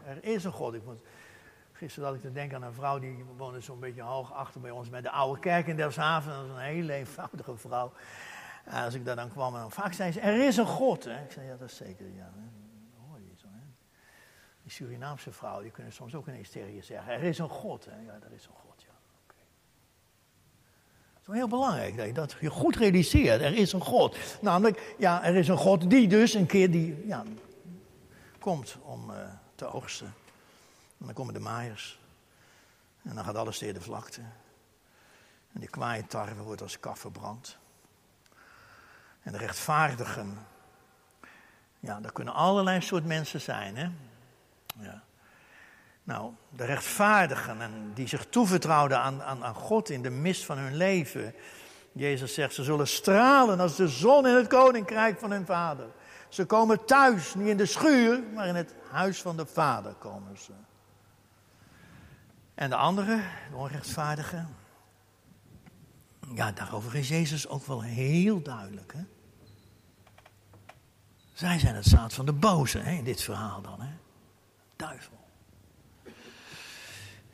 Er 0.07 0.25
is 0.25 0.45
een 0.45 0.53
God. 0.53 0.75
Ik 0.75 0.83
gisteren 1.73 2.09
had 2.09 2.17
ik 2.17 2.23
te 2.23 2.33
denken 2.33 2.57
aan 2.57 2.63
een 2.63 2.75
vrouw 2.75 2.99
die 2.99 3.25
woonde 3.37 3.61
zo'n 3.61 3.81
beetje 3.81 4.03
hoog 4.03 4.33
achter 4.33 4.61
bij 4.61 4.71
ons 4.71 4.89
bij 4.89 5.01
de 5.01 5.11
oude 5.11 5.41
kerk 5.41 5.67
in 5.67 5.77
Delfshaven. 5.77 6.33
Dat 6.33 6.41
was 6.41 6.51
een 6.51 6.63
hele 6.63 6.93
eenvoudige 6.93 7.57
vrouw. 7.57 7.93
En 8.65 8.85
als 8.85 8.95
ik 8.95 9.05
daar 9.05 9.17
dan 9.17 9.31
kwam, 9.31 9.57
en 9.57 9.71
vaak 9.71 9.93
zei 9.93 10.13
ze, 10.13 10.21
er 10.21 10.47
is 10.47 10.57
een 10.57 10.67
God. 10.67 11.07
Ik 11.07 11.31
zei, 11.33 11.47
ja 11.47 11.57
dat 11.57 11.69
is 11.69 11.77
zeker. 11.77 12.07
Ja. 12.17 12.33
Die 14.63 14.73
Surinaamse 14.79 15.33
vrouwen, 15.33 15.63
die 15.63 15.73
kunnen 15.73 15.93
soms 15.93 16.15
ook 16.15 16.25
tegen 16.25 16.75
je 16.75 16.83
zeggen, 16.83 17.13
er 17.13 17.23
is 17.23 17.39
een 17.39 17.49
God. 17.49 17.85
Hè? 17.85 17.97
Ja, 18.07 18.19
er 18.23 18.33
is 18.33 18.47
een 18.47 18.55
God, 18.55 18.83
ja. 18.83 18.93
Okay. 19.25 19.45
Het 21.13 21.21
is 21.21 21.27
wel 21.27 21.37
heel 21.37 21.49
belangrijk 21.49 21.97
dat 21.97 22.07
je 22.07 22.13
dat 22.13 22.37
je 22.41 22.51
goed 22.51 22.77
realiseert. 22.77 23.41
Er 23.41 23.57
is 23.57 23.73
een 23.73 23.81
God. 23.81 24.17
Namelijk, 24.41 24.95
ja, 24.99 25.25
er 25.25 25.37
is 25.37 25.49
een 25.49 25.57
God 25.57 25.91
die 25.91 26.09
dus 26.09 26.35
een 26.35 26.47
keer 26.47 26.71
die, 26.71 27.07
ja, 27.07 27.25
komt 28.41 28.77
om 28.83 29.11
uh, 29.11 29.17
te 29.55 29.73
oogsten. 29.73 30.15
En 30.99 31.07
dan 31.07 31.15
komen 31.15 31.35
de 31.35 31.41
maaiers. 31.41 31.99
En 33.03 33.15
dan 33.15 33.25
gaat 33.25 33.37
alles 33.37 33.59
tegen 33.59 33.75
de 33.75 33.81
vlakte. 33.81 34.21
En 35.53 35.61
die 35.61 35.69
kwaaie 35.69 36.07
tarwe 36.07 36.43
wordt 36.43 36.63
als 36.63 36.81
kaf 36.81 36.99
verbrand. 36.99 37.59
En 39.23 39.33
de 39.33 39.39
rechtvaardigen, 39.39 40.47
ja, 41.81 42.01
dat 42.01 42.13
kunnen 42.13 42.35
allerlei 42.35 42.81
soort 42.81 43.05
mensen 43.05 43.41
zijn. 43.41 43.77
Hè? 43.77 43.91
Ja. 44.79 45.03
Nou, 46.03 46.33
de 46.49 46.65
rechtvaardigen 46.65 47.61
en 47.61 47.93
die 47.95 48.07
zich 48.07 48.27
toevertrouwden 48.27 48.99
aan, 48.99 49.23
aan, 49.23 49.45
aan 49.45 49.55
God 49.55 49.91
in 49.91 50.03
de 50.03 50.11
mist 50.11 50.45
van 50.45 50.59
hun 50.59 50.77
leven. 50.77 51.35
Jezus 51.93 52.35
zegt, 52.35 52.55
ze 52.55 52.63
zullen 52.63 52.89
stralen 52.89 53.61
als 53.61 53.77
de 53.77 53.89
zon 53.89 54.27
in 54.27 54.35
het 54.35 54.47
koninkrijk 54.47 55.19
van 55.19 55.31
hun 55.31 55.47
vader. 55.47 55.87
Ze 56.31 56.45
komen 56.45 56.85
thuis, 56.85 57.35
niet 57.35 57.49
in 57.49 57.57
de 57.57 57.67
schuur, 57.67 58.23
maar 58.35 58.47
in 58.47 58.55
het 58.55 58.75
huis 58.91 59.23
van 59.23 59.37
de 59.37 59.47
vader 59.47 59.95
komen 59.95 60.39
ze. 60.39 60.53
En 62.55 62.71
de 62.71 62.77
anderen, 62.77 63.25
de 63.51 63.57
onrechtvaardigen, 63.57 64.49
ja, 66.35 66.53
daarover 66.53 66.95
is 66.95 67.09
Jezus 67.09 67.49
ook 67.49 67.67
wel 67.67 67.83
heel 67.83 68.43
duidelijk. 68.43 68.93
Hè? 68.93 69.05
Zij 71.33 71.59
zijn 71.59 71.75
het 71.75 71.87
zaad 71.87 72.15
van 72.15 72.27
de 72.27 72.33
boze 72.33 72.79
hè, 72.79 72.93
in 72.93 73.05
dit 73.05 73.23
verhaal 73.23 73.63
dan. 73.63 73.81
Hè? 73.81 73.91
duivel. 74.81 75.19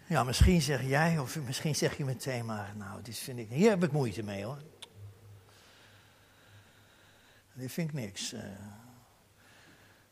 Ja, 0.06 0.24
misschien 0.24 0.62
zeg 0.62 0.82
jij, 0.82 1.18
of 1.18 1.38
misschien 1.40 1.74
zeg 1.74 1.96
je 1.96 2.04
meteen 2.04 2.44
maar, 2.44 2.72
nou, 2.76 3.02
dit 3.02 3.18
vind 3.18 3.38
ik, 3.38 3.48
hier 3.48 3.70
heb 3.70 3.84
ik 3.84 3.92
moeite 3.92 4.22
mee 4.22 4.44
hoor. 4.44 4.62
Dit 7.52 7.72
vind 7.72 7.88
ik 7.88 7.94
niks. 7.94 8.32
Uh, 8.32 8.40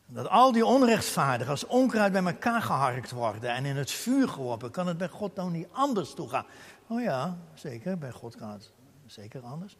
dat 0.05 0.29
al 0.29 0.51
die 0.51 0.65
onrechtvaardigen 0.65 1.51
als 1.51 1.65
onkruid 1.65 2.11
bij 2.11 2.23
elkaar 2.23 2.61
geharkt 2.61 3.11
worden 3.11 3.49
en 3.49 3.65
in 3.65 3.75
het 3.75 3.91
vuur 3.91 4.29
geworpen, 4.29 4.71
kan 4.71 4.87
het 4.87 4.97
bij 4.97 5.07
God 5.07 5.35
nou 5.35 5.51
niet 5.51 5.67
anders 5.71 6.13
toegaan? 6.13 6.45
Oh 6.87 7.01
ja, 7.01 7.37
zeker, 7.53 7.97
bij 7.97 8.11
God 8.11 8.35
gaat 8.35 8.53
het 8.53 8.71
zeker 9.05 9.41
anders. 9.41 9.77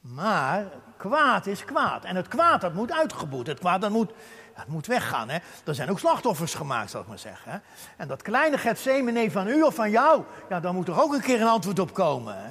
Maar 0.00 0.66
kwaad 0.96 1.46
is 1.46 1.64
kwaad. 1.64 2.04
En 2.04 2.16
het 2.16 2.28
kwaad 2.28 2.60
dat 2.60 2.74
moet 2.74 2.92
uitgeboet. 2.92 3.46
Het 3.46 3.58
kwaad 3.58 3.80
dat 3.80 3.90
moet, 3.90 4.10
dat 4.56 4.66
moet 4.66 4.86
weggaan. 4.86 5.28
Hè? 5.28 5.38
Er 5.64 5.74
zijn 5.74 5.90
ook 5.90 5.98
slachtoffers 5.98 6.54
gemaakt, 6.54 6.90
zal 6.90 7.00
ik 7.00 7.06
maar 7.06 7.18
zeggen. 7.18 7.52
Hè? 7.52 7.58
En 7.96 8.08
dat 8.08 8.22
kleine 8.22 8.58
Gethsemane 8.58 9.30
van 9.30 9.48
u 9.48 9.62
of 9.62 9.74
van 9.74 9.90
jou, 9.90 10.22
ja, 10.48 10.60
daar 10.60 10.74
moet 10.74 10.88
er 10.88 11.02
ook 11.02 11.14
een 11.14 11.20
keer 11.20 11.40
een 11.40 11.46
antwoord 11.46 11.78
op 11.78 11.94
komen. 11.94 12.36
Hè? 12.36 12.50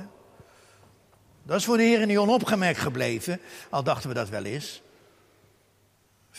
Dat 1.43 1.58
is 1.58 1.65
voor 1.65 1.78
de 1.78 1.84
Heer 1.84 2.06
niet 2.06 2.17
onopgemerkt 2.17 2.80
gebleven, 2.80 3.39
al 3.69 3.84
dachten 3.84 4.10
we 4.10 4.15
dat 4.15 4.30
wel 4.30 4.43
eens. 4.43 4.82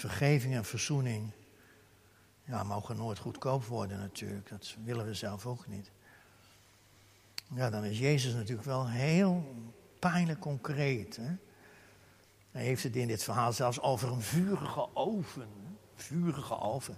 Vergeving 0.00 0.54
en 0.54 0.64
verzoening, 0.64 1.32
ja, 2.44 2.62
mogen 2.62 2.96
nooit 2.96 3.18
goedkoop 3.18 3.64
worden 3.64 3.98
natuurlijk. 3.98 4.48
Dat 4.48 4.74
willen 4.84 5.06
we 5.06 5.14
zelf 5.14 5.46
ook 5.46 5.66
niet. 5.66 5.90
Ja, 7.54 7.70
dan 7.70 7.84
is 7.84 7.98
Jezus 7.98 8.34
natuurlijk 8.34 8.66
wel 8.66 8.88
heel 8.88 9.54
pijnlijk 9.98 10.40
concreet. 10.40 11.16
Hè? 11.16 11.32
Hij 12.50 12.62
heeft 12.62 12.82
het 12.82 12.96
in 12.96 13.06
dit 13.06 13.22
verhaal 13.22 13.52
zelfs 13.52 13.80
over 13.80 14.12
een 14.12 14.22
vurige 14.22 14.96
oven. 14.96 15.48
Vurige 15.94 16.60
oven. 16.60 16.96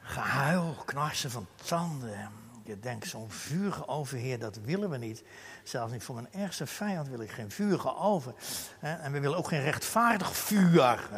Gehuil, 0.00 0.74
knarsen 0.84 1.30
van 1.30 1.46
tanden. 1.64 2.30
Je 2.64 2.78
denkt, 2.78 3.06
zo'n 3.06 3.30
vurige 3.30 3.86
oven, 3.88 4.18
Heer, 4.18 4.38
dat 4.38 4.56
willen 4.56 4.90
we 4.90 4.96
niet. 4.96 5.24
Zelfs 5.62 5.92
niet 5.92 6.02
voor 6.02 6.14
mijn 6.14 6.32
ergste 6.32 6.66
vijand 6.66 7.08
wil 7.08 7.20
ik 7.20 7.30
geen 7.30 7.50
vurige 7.50 7.96
oven. 7.96 8.34
En 8.80 9.12
we 9.12 9.20
willen 9.20 9.38
ook 9.38 9.48
geen 9.48 9.62
rechtvaardig 9.62 10.36
vuur. 10.36 11.08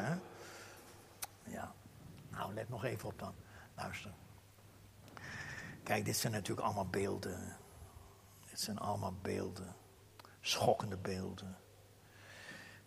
Ja, 1.53 1.73
nou, 2.31 2.55
let 2.55 2.69
nog 2.69 2.85
even 2.85 3.09
op 3.09 3.19
dan. 3.19 3.35
Luister. 3.77 4.11
Kijk, 5.83 6.05
dit 6.05 6.17
zijn 6.17 6.33
natuurlijk 6.33 6.67
allemaal 6.67 6.87
beelden. 6.87 7.57
Dit 8.51 8.61
zijn 8.61 8.79
allemaal 8.79 9.15
beelden. 9.23 9.75
Schokkende 10.41 10.97
beelden. 10.97 11.57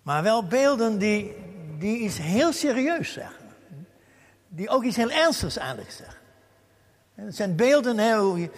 Maar 0.01 0.23
wel 0.23 0.47
beelden 0.47 0.97
die, 0.97 1.36
die 1.80 1.97
iets 1.99 2.17
heel 2.17 2.54
serieus 2.54 3.13
zeggen. 3.13 3.45
Die 4.47 4.69
ook 4.69 4.84
iets 4.84 4.95
heel 4.95 5.12
ernstigs 5.12 5.58
eigenlijk 5.58 5.91
zeggen. 5.91 6.19
Het 7.13 7.36
zijn 7.36 7.56
beelden 7.56 7.97
hè, 7.97 8.49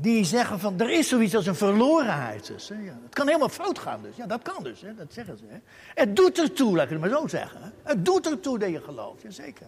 die 0.00 0.24
zeggen 0.24 0.60
van 0.60 0.80
er 0.80 0.90
is 0.90 1.08
zoiets 1.08 1.34
als 1.34 1.46
een 1.46 1.54
verlorenheid. 1.54 2.46
Dus, 2.46 2.68
hè. 2.68 2.74
Ja, 2.74 2.98
het 3.02 3.14
kan 3.14 3.26
helemaal 3.26 3.48
fout 3.48 3.78
gaan 3.78 4.02
dus. 4.02 4.16
Ja, 4.16 4.26
dat 4.26 4.42
kan 4.42 4.62
dus, 4.62 4.80
hè. 4.80 4.94
dat 4.94 5.12
zeggen 5.12 5.38
ze. 5.38 5.44
Hè. 5.48 5.58
Het 5.94 6.16
doet 6.16 6.38
ertoe, 6.38 6.76
laat 6.76 6.84
ik 6.84 6.90
het 6.90 7.00
maar 7.00 7.08
zo 7.08 7.26
zeggen. 7.26 7.72
Het 7.82 8.04
doet 8.04 8.26
ertoe 8.26 8.58
dat 8.58 8.70
je 8.70 8.80
gelooft, 8.80 9.22
jazeker. 9.22 9.66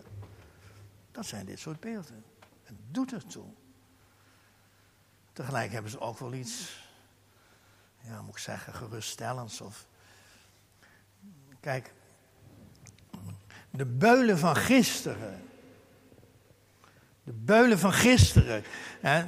Dat 1.13 1.27
zijn 1.27 1.47
dit 1.47 1.59
soort 1.59 1.81
beelden. 1.81 2.25
Het 2.63 2.77
doet 2.91 3.13
ertoe. 3.13 3.45
Tegelijk 5.33 5.73
hebben 5.73 5.91
ze 5.91 6.01
ook 6.01 6.19
wel 6.19 6.33
iets, 6.33 6.87
ja, 8.01 8.23
moet 8.23 8.35
ik 8.35 8.39
zeggen, 8.39 8.75
geruststellends. 8.75 9.61
Of... 9.61 9.87
Kijk, 11.61 11.93
de 13.71 13.87
beulen 13.87 14.39
van 14.39 14.57
gisteren. 14.57 15.43
De 17.25 17.33
beulen 17.33 17.79
van 17.79 17.93
gisteren. 17.93 18.63
Hè, 19.01 19.25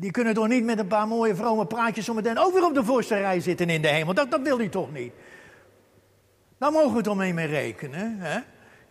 die 0.00 0.10
kunnen 0.10 0.34
toch 0.34 0.48
niet 0.48 0.64
met 0.64 0.78
een 0.78 0.86
paar 0.86 1.08
mooie 1.08 1.34
vrome 1.34 1.66
praatjes 1.66 2.04
zometeen 2.04 2.38
ook 2.38 2.52
weer 2.52 2.64
op 2.64 2.74
de 2.74 2.84
voorste 2.84 3.16
rij 3.16 3.40
zitten 3.40 3.70
in 3.70 3.82
de 3.82 3.88
hemel. 3.88 4.14
Dat, 4.14 4.30
dat 4.30 4.40
wil 4.40 4.58
hij 4.58 4.68
toch 4.68 4.92
niet. 4.92 5.12
Daar 6.58 6.72
mogen 6.72 6.96
we 6.96 7.02
toch 7.02 7.16
mee, 7.16 7.34
mee 7.34 7.46
rekenen. 7.46 8.18
Hè? 8.18 8.40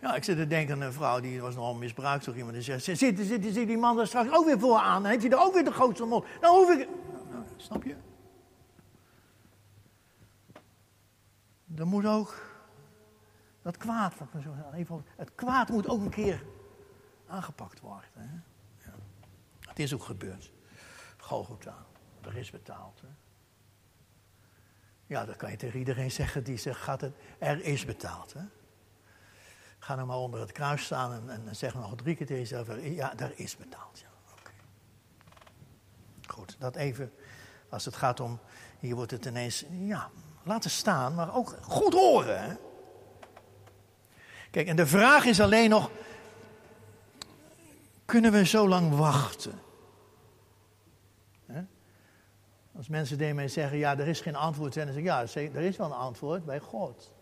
Ja, 0.00 0.14
ik 0.14 0.24
zit 0.24 0.36
te 0.36 0.46
denken 0.46 0.74
aan 0.74 0.80
een 0.80 0.92
vrouw 0.92 1.20
die 1.20 1.40
was 1.40 1.54
nogal 1.54 1.74
misbruikt 1.74 2.24
door 2.24 2.36
iemand. 2.36 2.54
Die 2.54 2.62
zegt, 2.62 2.84
zit, 2.84 2.98
zit, 2.98 3.18
zit, 3.18 3.66
die 3.66 3.78
man 3.78 3.98
er 3.98 4.06
straks 4.06 4.30
ook 4.32 4.44
weer 4.44 4.58
voor 4.58 4.78
aan. 4.78 5.02
Dan 5.02 5.10
heeft 5.10 5.22
hij 5.22 5.32
er 5.32 5.44
ook 5.44 5.54
weer 5.54 5.64
de 5.64 5.72
grootste 5.72 6.04
mond. 6.04 6.24
Dan 6.40 6.56
hoef 6.56 6.70
ik... 6.70 6.88
Nou, 7.30 7.44
snap 7.56 7.84
je? 7.84 7.94
Er 11.76 11.86
moet 11.86 12.06
ook... 12.06 12.48
Dat 13.62 13.76
kwaad, 13.76 14.14
het 15.16 15.34
kwaad 15.34 15.68
moet 15.68 15.88
ook 15.88 16.00
een 16.00 16.10
keer 16.10 16.44
aangepakt 17.26 17.80
worden. 17.80 18.10
Hè? 18.12 18.22
Ja. 18.84 18.94
Het 19.68 19.78
is 19.78 19.94
ook 19.94 20.02
gebeurd. 20.02 20.52
Golgotha, 21.30 21.76
er 22.20 22.36
is 22.36 22.50
betaald. 22.50 23.00
Hè? 23.00 23.08
Ja, 25.06 25.24
dat 25.24 25.36
kan 25.36 25.50
je 25.50 25.56
tegen 25.56 25.78
iedereen 25.78 26.10
zeggen 26.10 26.44
die 26.44 26.56
zegt, 26.56 26.80
gaat 26.80 27.00
het, 27.00 27.12
er 27.38 27.64
is 27.64 27.84
betaald. 27.84 28.32
Hè? 28.32 28.40
Ga 29.78 29.94
nou 29.94 30.06
maar 30.06 30.16
onder 30.16 30.40
het 30.40 30.52
kruis 30.52 30.84
staan 30.84 31.12
en, 31.12 31.46
en 31.46 31.56
zeg 31.56 31.74
nog 31.74 31.94
drie 31.94 32.16
keer 32.16 32.26
tegen 32.26 32.42
jezelf, 32.42 32.68
ja, 32.82 33.14
daar 33.14 33.32
is 33.34 33.56
betaald. 33.56 33.98
Ja. 33.98 34.08
Goed, 36.26 36.56
dat 36.58 36.76
even, 36.76 37.12
als 37.68 37.84
het 37.84 37.96
gaat 37.96 38.20
om, 38.20 38.40
hier 38.78 38.94
wordt 38.94 39.10
het 39.10 39.24
ineens, 39.24 39.64
ja, 39.70 40.10
laten 40.42 40.70
staan, 40.70 41.14
maar 41.14 41.34
ook 41.34 41.58
goed 41.62 41.92
horen. 41.92 42.42
Hè? 42.42 42.54
Kijk, 44.50 44.66
en 44.66 44.76
de 44.76 44.86
vraag 44.86 45.24
is 45.24 45.40
alleen 45.40 45.70
nog, 45.70 45.90
kunnen 48.04 48.32
we 48.32 48.44
zo 48.44 48.68
lang 48.68 48.96
wachten? 48.96 49.68
Als 52.76 52.88
mensen 52.88 53.18
tegen 53.18 53.34
mij 53.34 53.48
zeggen, 53.48 53.78
ja, 53.78 53.98
er 53.98 54.08
is 54.08 54.20
geen 54.20 54.36
antwoord, 54.36 54.74
dan 54.74 54.86
zeg 54.86 54.96
ik, 54.96 55.04
ja, 55.04 55.20
er 55.34 55.56
is 55.56 55.76
wel 55.76 55.86
een 55.86 55.92
antwoord 55.92 56.44
bij 56.44 56.60
God. 56.60 57.12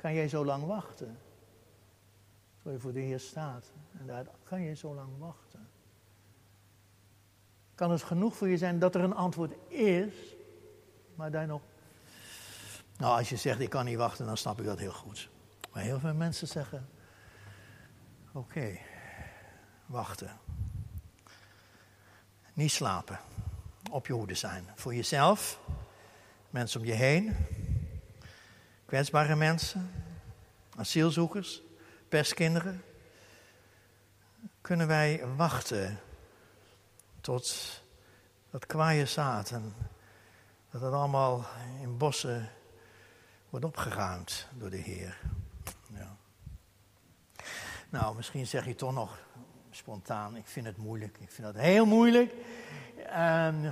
Kan 0.00 0.14
jij 0.14 0.28
zo 0.28 0.44
lang 0.44 0.66
wachten? 0.66 1.18
Voor 2.62 2.72
je 2.72 2.78
voor 2.78 2.92
de 2.92 3.00
Heer 3.00 3.20
staat. 3.20 3.72
En 3.98 4.06
daar 4.06 4.26
kan 4.42 4.62
je 4.62 4.74
zo 4.74 4.94
lang 4.94 5.18
wachten. 5.18 5.68
Kan 7.74 7.90
het 7.90 8.02
genoeg 8.02 8.36
voor 8.36 8.48
je 8.48 8.56
zijn 8.56 8.78
dat 8.78 8.94
er 8.94 9.00
een 9.00 9.14
antwoord 9.14 9.52
is, 9.68 10.14
maar 11.14 11.30
daar 11.30 11.46
nog. 11.46 11.62
Nou, 12.96 13.18
als 13.18 13.28
je 13.28 13.36
zegt 13.36 13.60
ik 13.60 13.70
kan 13.70 13.84
niet 13.84 13.96
wachten, 13.96 14.26
dan 14.26 14.36
snap 14.36 14.58
ik 14.60 14.66
dat 14.66 14.78
heel 14.78 14.92
goed. 14.92 15.30
Maar 15.72 15.82
heel 15.82 15.98
veel 15.98 16.14
mensen 16.14 16.48
zeggen: 16.48 16.88
oké, 18.32 18.78
wachten. 19.86 20.38
Niet 22.52 22.70
slapen. 22.70 23.18
Op 23.90 24.06
je 24.06 24.12
hoede 24.12 24.34
zijn. 24.34 24.64
Voor 24.74 24.94
jezelf, 24.94 25.60
mensen 26.50 26.80
om 26.80 26.86
je 26.86 26.92
heen, 26.92 27.36
kwetsbare 28.86 29.36
mensen, 29.36 29.90
asielzoekers, 30.76 31.62
pestkinderen. 32.08 32.82
Kunnen 34.60 34.86
wij 34.86 35.26
wachten 35.36 36.00
tot 37.20 37.80
dat 38.50 38.66
kwaaie 38.66 39.06
zaad 39.06 39.50
en 39.50 39.74
dat 40.70 40.80
het 40.80 40.92
allemaal 40.92 41.46
in 41.80 41.96
bossen 41.98 42.50
wordt 43.48 43.64
opgeruimd 43.64 44.48
door 44.52 44.70
de 44.70 44.76
Heer. 44.76 45.20
Ja. 45.94 46.16
Nou, 47.88 48.16
misschien 48.16 48.46
zeg 48.46 48.64
je 48.64 48.74
toch 48.74 48.92
nog 48.92 49.18
spontaan, 49.70 50.36
ik 50.36 50.46
vind 50.46 50.66
het 50.66 50.76
moeilijk. 50.76 51.18
Ik 51.18 51.30
vind 51.30 51.46
het 51.46 51.56
heel 51.56 51.86
moeilijk. 51.86 52.34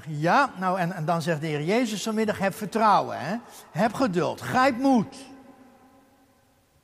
Ja, 0.08 0.52
nou 0.58 0.78
en, 0.78 1.04
dan 1.04 1.22
zegt 1.22 1.40
de 1.40 1.46
Heer 1.46 1.62
Jezus 1.62 2.02
vanmiddag, 2.02 2.38
heb 2.38 2.54
vertrouwen, 2.54 3.18
hè? 3.20 3.36
heb 3.70 3.94
geduld, 3.94 4.40
grijp 4.40 4.76
moed. 4.76 5.16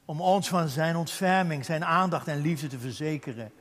Om 0.05 0.21
ons 0.21 0.49
van 0.49 0.69
zijn 0.69 0.97
ontferming, 0.97 1.65
zijn 1.65 1.85
aandacht 1.85 2.29
en 2.29 2.41
liefde 2.41 2.67
te 2.67 2.79
verzekeren. 2.79 3.53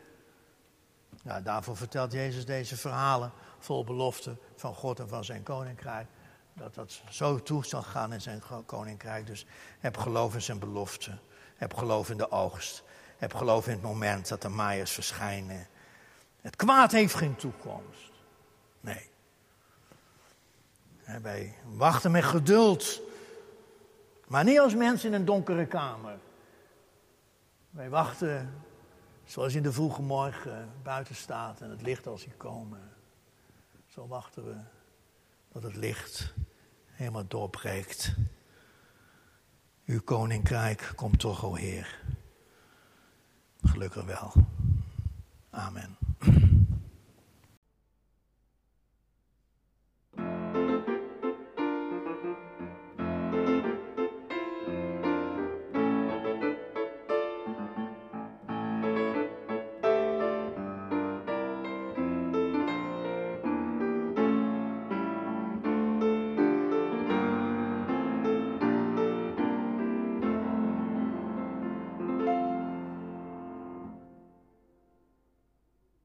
Ja, 1.24 1.42
daarvoor 1.42 1.78
vertelt 1.78 2.12
Jezus 2.12 2.46
deze 2.46 2.78
verhalen 2.78 3.32
vol 3.60 3.84
belofte 3.84 4.38
van 4.56 4.74
God 4.76 5.00
en 5.00 5.08
van 5.08 5.24
zijn 5.24 5.44
koninkrijk. 5.44 6.08
Dat 6.54 6.76
dat 6.76 7.02
zo 7.10 7.42
toe 7.42 7.66
zal 7.66 7.82
gaan 7.82 8.14
in 8.14 8.22
zijn 8.22 8.42
koninkrijk. 8.66 9.28
Dus 9.28 9.46
heb 9.80 9.98
geloof 9.98 10.34
in 10.34 10.42
zijn 10.42 10.60
belofte. 10.60 11.18
Heb 11.56 11.74
geloof 11.74 12.10
in 12.10 12.18
de 12.18 12.32
oogst. 12.32 12.84
Heb 13.18 13.34
geloof 13.34 13.66
in 13.66 13.74
het 13.74 13.82
moment 13.82 14.28
dat 14.28 14.42
de 14.42 14.50
maaiers 14.50 14.92
verschijnen. 14.92 15.68
Het 16.42 16.56
kwaad 16.56 16.92
heeft 16.92 17.14
geen 17.16 17.36
toekomst. 17.36 18.13
Nee. 18.84 19.10
Wij 21.22 21.56
wachten 21.74 22.12
met 22.12 22.24
geduld. 22.24 23.02
Maar 24.28 24.44
niet 24.44 24.60
als 24.60 24.76
mensen 24.76 25.10
in 25.10 25.16
een 25.16 25.26
donkere 25.26 25.66
kamer. 25.66 26.18
Wij 27.70 27.90
wachten 27.90 28.54
zoals 29.26 29.56
in 29.56 29.64
de 29.64 29.72
vroege 29.72 30.02
morgen 30.02 30.72
buiten 30.84 31.16
staat 31.16 31.62
en 31.62 31.70
het 31.70 31.82
licht 31.82 32.08
als 32.08 32.22
ziet 32.22 32.38
komen. 32.38 32.92
Zo 33.88 34.08
wachten 34.08 34.46
we 34.46 34.56
dat 35.52 35.64
het 35.64 35.76
licht 35.76 36.34
helemaal 36.86 37.28
doorbreekt. 37.28 38.16
Uw 39.86 40.02
koninkrijk 40.02 40.92
komt 40.96 41.20
toch, 41.20 41.46
o 41.46 41.56
Heer. 41.56 42.02
Gelukkig 43.64 44.06
wel. 44.06 44.34
Amen. 45.50 45.98